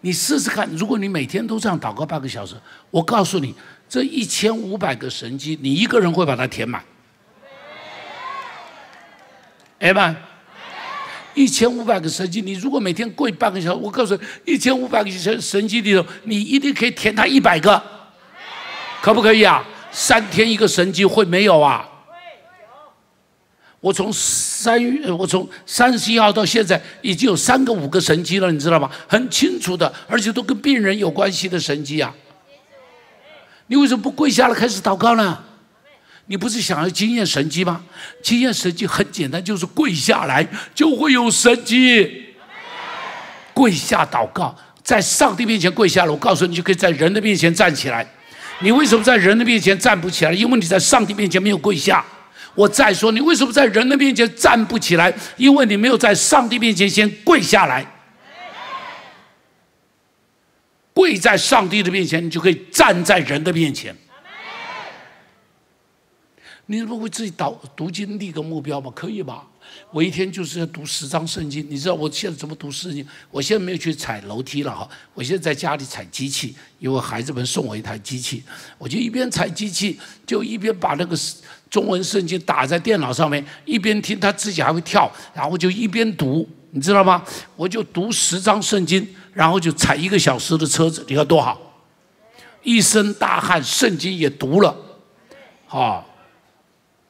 [0.00, 2.54] 你试试看，如果你每天都这样祷告半个小时，
[2.90, 3.54] 我告诉你，
[3.94, 6.82] 这一千五百个神机，你一个人会把它填满。
[9.78, 10.16] 哎妈！
[11.32, 17.80] 一千五百个神机，你如果每天跪半个小时，我告诉你，一千五百个神神机里头，你一定可以填它一百个，
[19.00, 19.64] 可不可以啊？
[19.92, 21.88] 三天一个神机会没有啊？
[23.78, 28.90] 我从三月，我从三十一号到现在，已经有三个五个神机了，你知道吗？
[29.06, 32.12] 很清楚的，而且都跟病人有关系的神机啊！
[33.66, 35.38] 你为什么不跪下来开始祷告呢？
[36.26, 37.82] 你不是想要经验神迹吗？
[38.22, 42.24] 经验神迹很简单，就是跪下来就会有神迹。
[43.52, 48.06] 跪下祷告，在上帝面前跪下来，我告诉你，就可以在人的面前站起来。
[48.60, 50.32] 你为什么在人的面前站不起来？
[50.32, 52.04] 因为你在上帝面前没有跪下。
[52.54, 55.12] 我再说，你为什么在人的面前站不起来？
[55.36, 57.84] 因为你没有在上帝面前先跪下来。
[60.94, 63.94] 跪在上帝的面前，你就可以站在人的面前。
[66.66, 68.90] 你不会自己导读经立个目标吗？
[68.94, 69.46] 可以吧？
[69.90, 71.66] 我一天就是要读十章圣经。
[71.68, 73.06] 你知道我现在怎么读圣经？
[73.30, 78.42] 我现在没有去踩楼梯了哈，我现在在家里踩机器，因为孩子们送我一台机器，
[78.78, 81.14] 我就一边踩机器，就一边把那个
[81.68, 87.22] 中文圣经打在电脑上面，一边听，他自己还会跳，然后就一边读，你知道吗？
[87.56, 91.60] 我就读十章圣经，然后就踩一个小时的车子，你看多好，
[92.62, 94.74] 一身大汗，圣经也读了，
[95.66, 96.10] 好。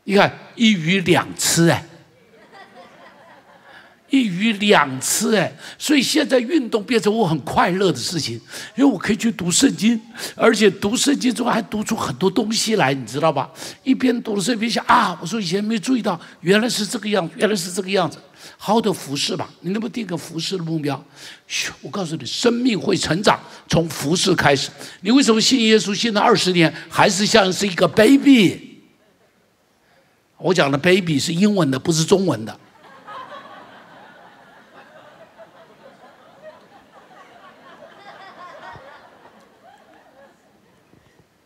[0.06, 1.82] 你看一鱼两吃哎，
[4.10, 8.38] 一鱼两吃，哎，所以现在运动变成我很快乐的事情，
[8.76, 9.98] 因为我可以去读圣经，
[10.34, 13.50] 而且读圣经中还读出很多东西来，你知道吧？
[13.82, 18.18] 一边读的时候一边想啊，我说以前没注意到，原来是这个样子，原来是这个样子。
[18.56, 21.02] 好好的服侍吧，你能不能定个服侍的目标？
[21.46, 23.38] 嘘，我告诉你，生命会成长，
[23.68, 24.70] 从服侍开始。
[25.00, 28.80] 你为什么信耶稣信了二十年，还是像是一个 baby？
[30.38, 32.60] 我讲的 baby 是英文的，不是中文的。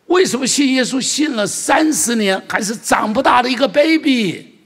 [0.06, 4.56] 为什么信耶稣信了三十年还是长不大的一个 baby？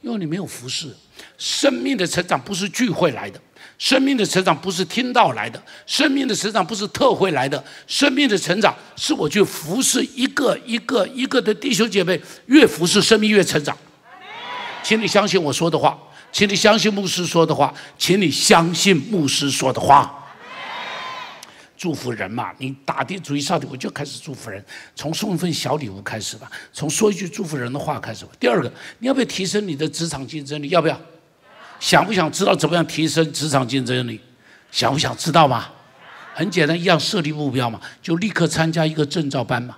[0.00, 0.94] 因为你没有服侍。
[1.38, 3.40] 生命的成长不是聚会来的，
[3.78, 13.76] 生命的成长不是听到来的，生命的成长不是特会来的，生命的成长是我去服侍一个一个一个的弟兄姐妹，越服侍生命越成长。
[14.82, 15.98] 请你相信我说的话，
[16.32, 20.12] 请你相信牧师说的话，请你相信牧师说的话。
[21.76, 24.64] 祝福人嘛，你打定主意上帝，我就开始祝福人，
[24.94, 28.30] 从送一份小礼物开始吧，从说一句祝福人的话开始吧。
[28.40, 30.70] 第二个，你要不要提升你的职场竞争力？
[30.70, 30.98] 要不要？
[31.78, 34.20] 想不想知道怎么样提升职场竞争力？
[34.70, 35.68] 想不想知道吗？
[36.34, 39.76] 很简单，一样设立目标嘛，就立刻参加一个证照班嘛。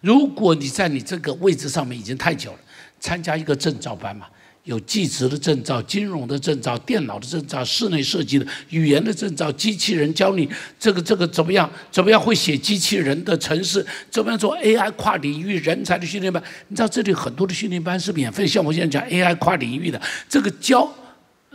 [0.00, 2.58] 如果你在你这个位置上面已经太久了，
[2.98, 4.26] 参加一个证照班嘛。
[4.64, 10.48] 有技职的证照、金融的证照、电脑的证照、室内设计的、语言的证照、机器人教你
[10.78, 11.68] 这个这个怎么样？
[11.90, 13.84] 怎么样会写机器人的城市？
[14.10, 16.40] 怎么样做 AI 跨领域人才的训练班？
[16.68, 20.88] 你知道这里很多的训练班是免费，像我现在讲 AI 跨领域的，这个交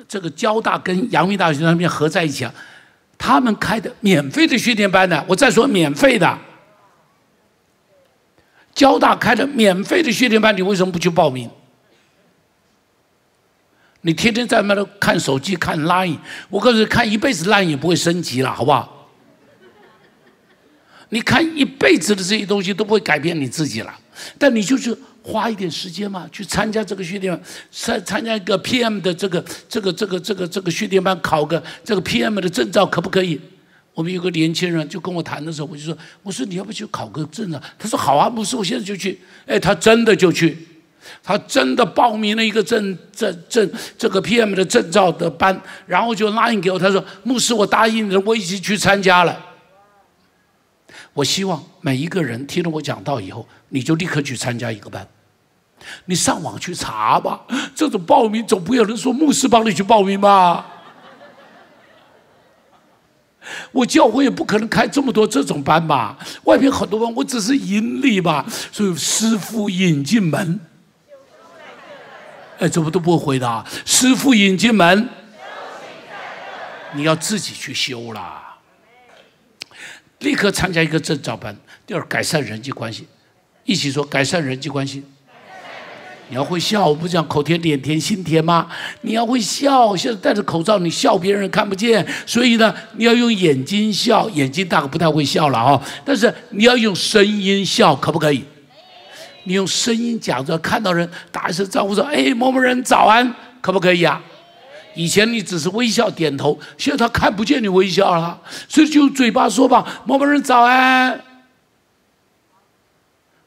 [0.08, 2.54] 这个交大跟阳明大学那边合在一起啊，
[3.18, 5.24] 他们开的免费的训练班呢。
[5.28, 6.38] 我再说免费的，
[8.74, 11.50] 交大开的免费的训练班，你为什么不去报名？
[14.06, 19.10] 你天天在那头看手机看 Line，我告诉你，看一辈子 Line 也不会升级了，好不好？
[21.10, 23.92] 你看一辈子的这些东西都不会改变你自己了，
[24.38, 27.42] 但你就是花一点时间嘛，去参加这个训练，
[27.72, 33.42] 参参加一个 PM 的这个这个这个这个这个训练班，考个这个 PM 的证照可不可以？
[33.96, 37.64] 我们有个年轻人就跟我谈的时候，我就说，我说你要不去考个证啊？
[37.80, 39.20] 他说好啊，不是，我现在就去。
[39.48, 40.56] 哎，他真的就去。
[41.24, 46.80] 他真的报名了一个证证证这个 PM 的证照的班，然后就拉应给我。
[46.80, 49.38] 他说：“牧师，我答应了，我已经去参加了。”
[51.14, 55.08] 我希望每一个人听了我讲到以后，你就立刻去参加一个班。
[56.06, 57.42] 你上网去查吧，
[57.76, 60.66] 这种报名总不有人说牧师帮你去报名吧？
[63.72, 66.18] 我教会也不可能开这么多这种班吧？
[66.46, 68.46] 外边很多班，我只是盈利吧？
[68.72, 70.60] 所以师傅引进门。
[72.60, 73.66] 哎，怎么都不会回答？
[73.86, 75.10] 师傅引进门，
[76.94, 78.58] 你要自己去修啦。
[80.20, 81.56] 立刻参加一个证照班。
[81.86, 83.08] 第二，改善人际关系，
[83.66, 85.04] 一起说改善人际关系。
[86.30, 88.68] 你要会笑，我不讲口甜脸甜心甜吗？
[89.02, 95.80] 你要会笑，现在戴着口罩，你笑别人看不见，所以呢，你要用眼睛笑，眼睛大概不太会笑了哈。
[96.04, 98.44] 但是你要用声音笑，可不可以？
[99.46, 104.22] 你用声音讲着，看到人打一声招呼说：“哎，某某人早安，可不可以啊？”
[104.96, 111.22] 以前你只是微笑点头，现在他看不见你微笑了，所以就用嘴巴说吧：“某某人早安。”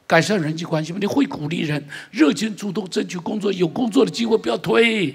[0.06, 5.14] 改善人际关系嘛，你会鼓励人，热情主动争取工作，有工作的机会不要推，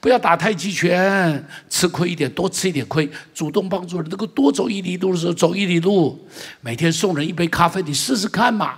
[0.00, 6.18] 不要打太极拳，吃亏一点，多吃一点亏，主动帮助人，能够多走一里路的时候走一里路，
[6.60, 8.74] 每天送人一杯咖啡，你试试看嘛，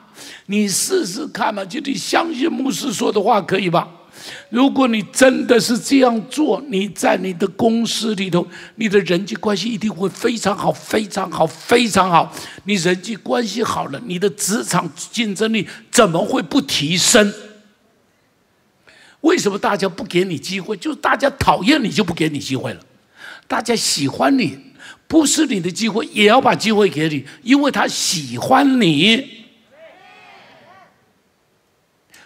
[0.47, 3.87] 你试试看嘛，就得相信牧师说的话，可以吧？
[4.51, 8.47] 如果你真的是这样做，你在你的公司里头，
[8.77, 12.35] 你的人际关系一定会非常好，非常好，非常好。
[12.65, 17.33] 你人际关系好了，你的职场竞争力怎么会不提升？
[19.21, 20.77] 为什么大家不给你机会？
[20.77, 22.81] 就是大家讨厌你就不给你机会了。
[23.47, 24.59] 大家喜欢你，
[25.07, 29.45] 不是你的机会也要把机会给你，因为他喜欢你。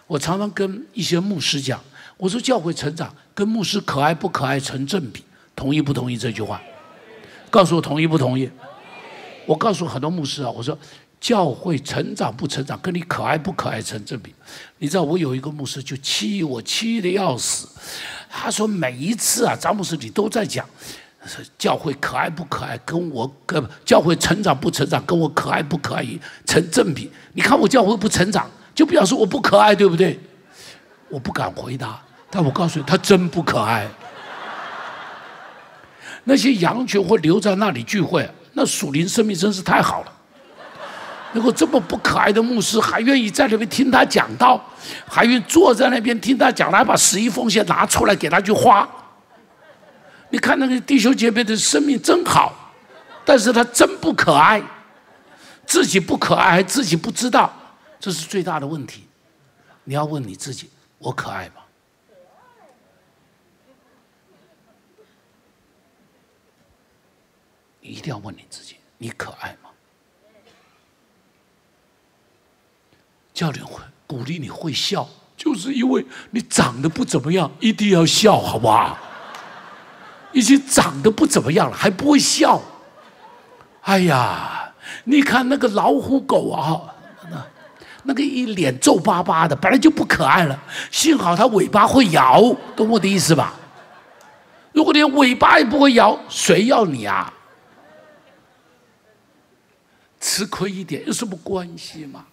[0.06, 1.82] 我常常跟一些牧师讲，
[2.18, 5.24] 我说教会成长跟牧师可爱不可爱成正比，
[5.56, 6.60] 同意不同意这句话？
[7.50, 8.50] 告诉我同意不同意？
[9.46, 10.78] 我告诉很多牧师啊，我说
[11.24, 14.34] 教会成长不成长跟你可爱不可爱成正比。
[14.76, 17.66] 你知道我有一个牧师就气我气得要死，
[18.28, 20.68] 他说每一次啊，张牧师你都在讲，
[21.56, 26.06] 教会可爱不可爱跟我跟教会成长不成长跟我可爱不可爱
[26.44, 27.10] 成正比。
[27.32, 28.46] 你看我教会不成长。
[28.74, 30.18] 就表示我不可爱，对不对？
[31.08, 33.88] 我不敢回答，但我告诉你，他真不可爱。
[36.24, 40.12] 那些羊群会留在那里聚会，那属灵生命真是太好了。
[41.34, 44.64] 如果这么不可爱的牧师还愿意在那边听他讲道，
[45.04, 48.88] 还愿坐在那边听他讲，还把十一奉献拿出来给他去花。
[50.30, 52.72] 你看那个弟兄姐妹的生命真好，
[53.24, 54.62] 但是他真不可爱，
[55.66, 57.52] 自己不可爱还自己不知道，
[57.98, 59.04] 这是最大的问题。
[59.82, 61.62] 你要问你自己：我可爱吗？
[67.80, 69.56] 你一定要问你自己：你可爱？
[73.34, 75.06] 教练会鼓励你会笑，
[75.36, 78.96] 就是因为你长得不怎么样，一定要笑，好不好？
[80.32, 82.62] 已经长得不怎么样了，还不会笑。
[83.82, 84.72] 哎呀，
[85.04, 86.94] 你看那个老虎狗啊，
[87.28, 87.46] 那
[88.04, 90.58] 那个一脸皱巴巴的，本来就不可爱了。
[90.92, 92.40] 幸好它尾巴会摇，
[92.76, 93.54] 懂我的意思吧？
[94.72, 97.32] 如果连尾巴也不会摇，谁要你啊？
[100.20, 102.24] 吃亏一点有什么关系嘛？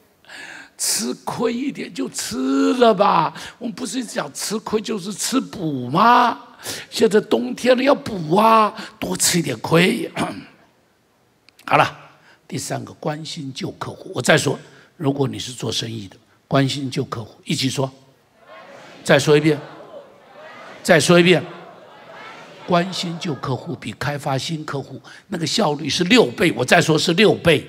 [0.83, 6.39] 吃亏一点就吃了吧，我们不是讲吃亏就是吃补吗？
[6.89, 10.11] 现在冬天了要补啊，多吃一点亏。
[11.65, 11.95] 好了，
[12.47, 14.57] 第三个关心旧客户，我再说，
[14.97, 16.17] 如果你是做生意的，
[16.47, 17.89] 关心旧客户，一起说，
[19.03, 19.59] 再说一遍，
[20.81, 21.45] 再说一遍，
[22.65, 27.67] 关心旧客户比开发新客户那个效率是六倍，我再说是六倍。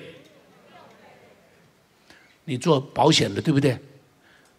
[2.45, 3.77] 你做保险的对不对？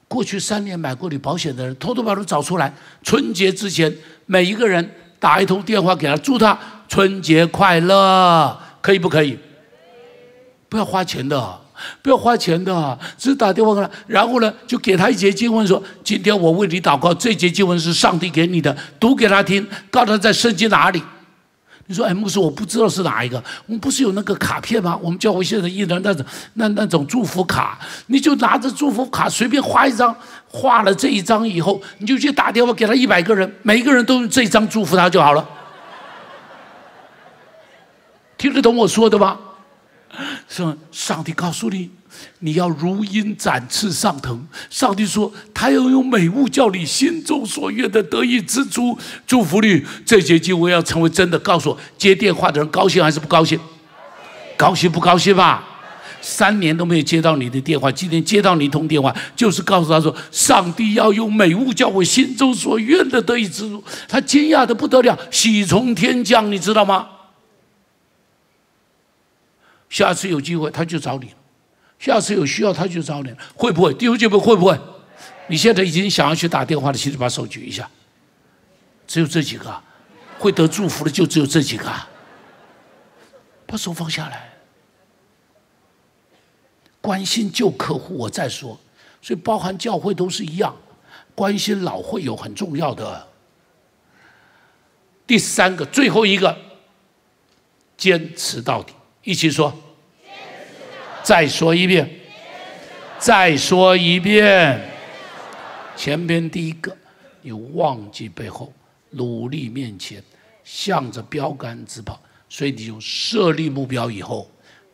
[0.07, 2.73] 过去三年买过你保险的人，偷偷把它找出来。
[3.03, 3.93] 春节之前，
[4.27, 6.57] 每一个人打一通电话给他，祝他
[6.87, 9.37] 春节快乐，可以不可以？
[10.69, 11.61] 不要花钱的，
[12.03, 21.03] 不要花钱的，只打电话给他，然后呢，就给他一节经文，说今天我为你祷告，这节经文是上帝给你的，读给他听，告诉他在圣经哪里。
[21.87, 23.37] 你说，哎，牧师，我不知道是哪一个。
[23.67, 24.99] 我们不是有那个卡片吗？
[25.03, 26.25] 我们教会现在印的那种、
[26.55, 30.17] 那那种祝福卡，你就拿着祝福卡随便画一张，
[30.49, 35.47] 画了这一张以后，你就去打电话给他一百个人，每一个人都用这一张祝福他就好了。
[38.39, 39.39] 听得懂我说的吗？
[40.49, 41.91] 是上帝告诉你。
[42.41, 44.47] 你要如鹰展翅上腾。
[44.71, 48.99] 上帝说，他要用美物叫你心中所愿的得以知足。
[49.27, 51.39] 祝福你，这节经文要成为真的。
[51.39, 53.59] 告诉我，接电话的人高兴还是不高兴？
[54.57, 55.69] 高兴不高兴吧？
[56.21, 63.85] 三年都没有接到你的电话，今天接到你一通电话，就是告诉他说，上帝要用美物叫我心中所愿的得以知足。
[64.09, 67.09] 他惊讶的不得了，喜从天降，你知道吗？
[69.91, 71.29] 下次有机会，他就找你。
[72.05, 73.95] 下次有需要他就找你，会不会？
[73.95, 74.79] 弟兄姐妹会不会？
[75.47, 77.89] 你现在已经想要去打电话的，请你把手举一下。
[79.07, 79.83] 只有这几个，
[80.39, 81.91] 会得祝福的就只有这几个。
[83.67, 84.53] 把手放下来，
[87.01, 88.79] 关心旧客户，我再说。
[89.23, 90.77] 所以包含教会都是一样，
[91.35, 93.27] 关心老会有很重要的。
[95.27, 96.55] 第三个，最后一个，
[97.97, 98.93] 坚持到底，
[99.23, 99.75] 一起说。
[101.25, 102.09] 再说一遍，
[103.19, 104.79] 再说一遍。
[105.97, 106.95] 前边第一个，
[107.41, 108.71] 你忘记背后，
[109.11, 110.23] 努力面前，
[110.63, 112.21] 向着标杆直跑。
[112.51, 114.49] 所以你就设立目标以后，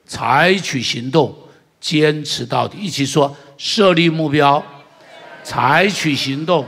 [0.07, 1.37] 采取行动，
[1.81, 2.78] 坚持到底。
[2.78, 4.64] 一起说：设立目标，
[5.43, 6.64] 采取行动，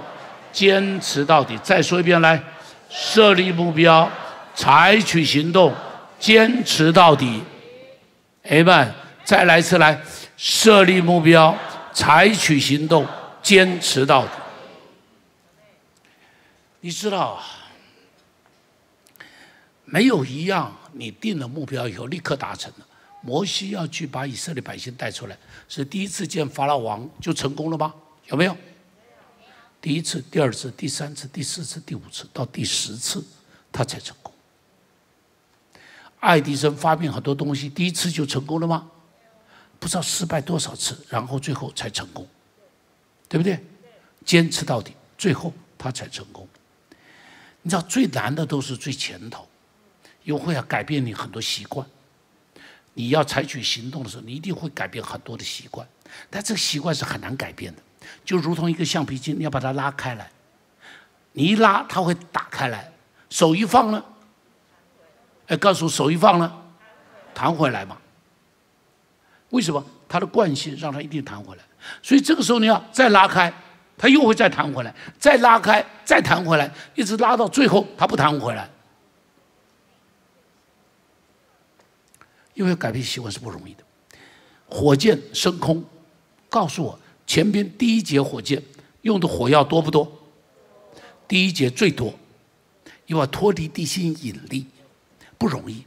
[0.50, 1.56] 坚持到底。
[1.62, 2.42] 再说一遍，来，
[2.90, 4.10] 设立目标，
[4.56, 5.72] 采取行动，
[6.18, 7.40] 坚持到底。
[8.42, 9.01] 哎们。
[9.24, 10.00] 再来一次，来
[10.36, 11.56] 设立目标，
[11.92, 13.06] 采取行动，
[13.42, 14.32] 坚持到底。
[16.80, 17.40] 你知道，
[19.84, 22.78] 没有一样你定了目标以后立刻达成的。
[23.20, 27.94] 摩西要去把以色列百姓带出来，是第一次见法老王就成功了吗？
[28.26, 28.56] 有没有？
[29.80, 33.24] 第一次、第二次、第三次、第四次、第五次，到第十次
[33.70, 34.32] 他才成功。
[36.18, 38.88] 爱迪生发明很多东西，第一次就成功了吗？
[39.82, 42.24] 不知道失败多少次，然后最后才成功，
[43.28, 43.58] 对不对？
[44.24, 46.46] 坚持到底，最后他才成功。
[47.62, 49.44] 你知道最难的都是最前头，
[50.22, 51.84] 因为会要改变你很多习惯。
[52.94, 55.84] 你要采取行动的时候，你一定会改变很多的习惯，
[56.30, 57.82] 但这个习惯是很难改变的，
[58.24, 60.30] 就如同一个橡皮筋，你要把它拉开来，
[61.32, 62.92] 你一拉它会打开来，
[63.28, 64.04] 手一放呢，
[65.48, 66.62] 哎，告诉我手一放呢，
[67.34, 67.98] 弹回来嘛。
[69.52, 71.62] 为什么它的惯性让它一定弹回来？
[72.02, 73.52] 所以这个时候你要再拉开，
[73.96, 78.68] 它又会再弹回来，再拉开，再弹回来，一直拉到最后它不弹回来。
[82.54, 83.82] 因为改变习惯是不容易的。
[84.68, 85.82] 火箭升空，
[86.48, 88.62] 告诉我前边第一节火箭
[89.02, 90.10] 用的火药多不多？
[91.26, 92.12] 第一节最多，
[93.06, 94.66] 因为脱离地心引力
[95.36, 95.84] 不容易，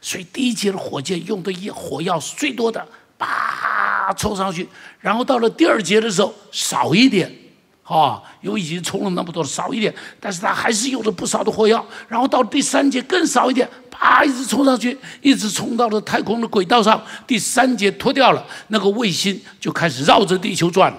[0.00, 2.86] 所以第一节的火箭用的火药是最多的，
[3.18, 4.68] 叭冲上去，
[5.00, 7.38] 然后到了第二节的时候少一点。
[7.84, 11.84] 啊，因为已经充了那么多了，少一点，但是它还是用了不少的火药。
[12.08, 17.04] 然后到第三节更少一点，啪，一直冲上去，一直冲到了太空的轨道上。
[17.26, 20.94] 第三节脱掉了，那个卫星就开始绕着地球转。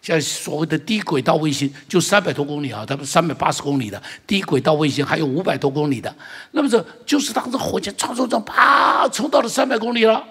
[0.00, 6.14] 像所谓的低轨道卫星，就三百多公里啊，它们三百八十公里的低轨道卫星，还有五百多公里的。
[6.52, 10.24] 那么这就是当这火箭冲冲冲，啪，冲到了三百公里了。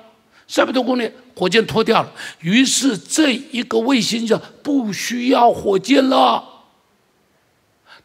[0.49, 2.09] 三百多公里，火箭脱掉了，
[2.39, 6.41] 于是这一个卫星就不需要火箭了，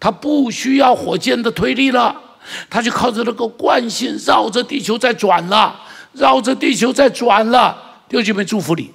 [0.01, 2.21] 它不需要火箭的推力了，
[2.69, 5.81] 它就靠着那个惯性绕着地球在转了，
[6.15, 7.81] 绕着地球在转了。
[8.09, 8.91] 弟兄姐妹，祝福你，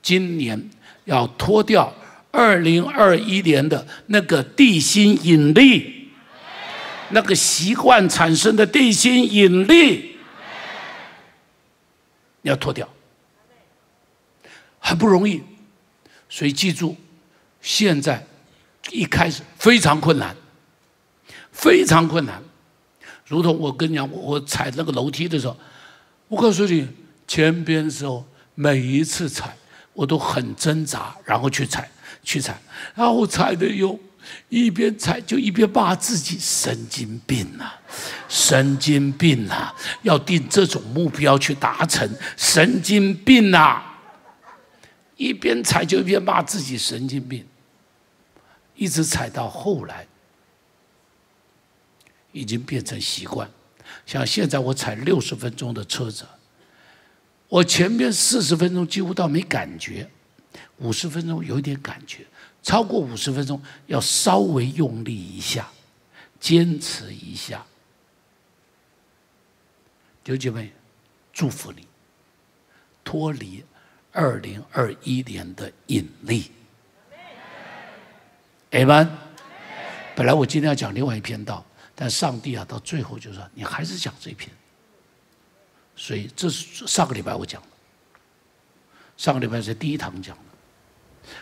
[0.00, 0.70] 今年
[1.08, 1.92] 要脱掉
[2.30, 6.10] 二零二一年的那个地心引力，
[7.10, 10.16] 那个习惯产生的地心引力。
[12.42, 12.86] 要脱掉，
[14.78, 15.42] 很不容易，
[16.28, 16.94] 所以记住，
[17.60, 18.24] 现在
[18.90, 20.36] 一开始非常困难，
[21.50, 22.42] 非常困难。
[23.26, 25.56] 如同我跟你讲，我踩那个楼梯的时候，
[26.28, 26.86] 我告诉你，
[27.26, 29.56] 前边时候每一次踩，
[29.98, 31.90] 我都很挣扎，然后去踩，
[32.22, 32.56] 去踩，
[32.94, 33.98] 然后踩的又。
[34.50, 37.72] 一边踩就一边骂自己神经病呐，
[38.28, 39.72] 神经病呐！
[40.02, 43.82] 要定这种目标去达成，神经病呐！
[45.16, 47.46] 一边踩就一边骂自己神经病，
[48.76, 50.06] 一直踩到后来，
[52.32, 53.50] 已经变成习惯。
[54.04, 56.26] 像现在我踩六十分钟的车子，
[57.48, 60.08] 我前面四十分钟几乎到没感觉，
[60.76, 62.26] 五十分钟有一点感觉。
[62.62, 65.66] 超过五十分钟，要稍微用力一下，
[66.38, 67.64] 坚持一下。
[70.22, 70.70] 弟兄姐妹，
[71.32, 71.86] 祝福你
[73.02, 73.64] 脱离
[74.12, 76.50] 二零二一年的引力。
[78.72, 79.08] 阿门。
[80.14, 84.50] 本来我今天要讲另外一篇道，但上帝啊，到最后就说你还是讲这篇。
[86.00, 87.68] 所以这是上个礼拜我讲的，
[89.16, 90.42] 上个礼拜是第一堂讲的。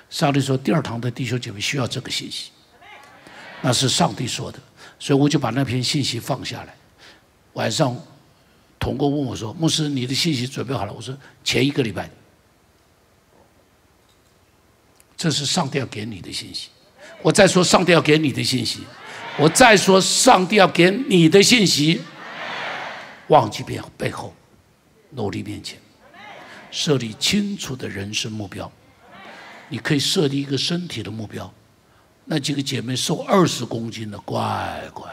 [0.09, 2.51] 上帝说：“第二堂的弟兄姐妹需要这个信息，
[3.61, 4.59] 那是上帝说的，
[4.99, 6.75] 所以我就把那篇信息放下来。
[7.53, 7.97] 晚上，
[8.81, 12.09] 童工问我说：‘牧师，你的信息准备好了？’我说：‘前一个礼拜。’
[15.17, 16.71] 这是上帝要给你的信息。
[17.23, 18.81] 我再说上帝要给你的信息，
[19.39, 22.03] 我再说上帝要给你的信息。
[23.29, 24.33] 忘记背背后，
[25.17, 25.81] 努力面前，
[26.71, 28.71] 设立清楚的人生目标。”
[29.69, 31.53] 你可以设立一个身体的目标，
[32.25, 35.11] 那几个姐妹瘦二十公斤的，乖乖。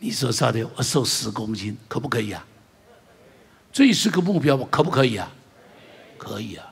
[0.00, 0.68] 你说啥的？
[0.74, 2.44] 我瘦十公斤，可不可以啊？
[3.72, 4.66] 这是个目标吗？
[4.68, 5.30] 可不可以啊？
[6.18, 6.66] 可以啊。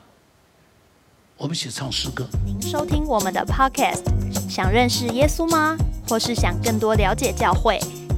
[1.36, 2.26] 我们一起唱诗歌。
[2.44, 4.02] 您收听我们的 Podcast，
[4.50, 5.76] 想认识耶稣吗？
[6.08, 7.78] 或是想更多了解教会？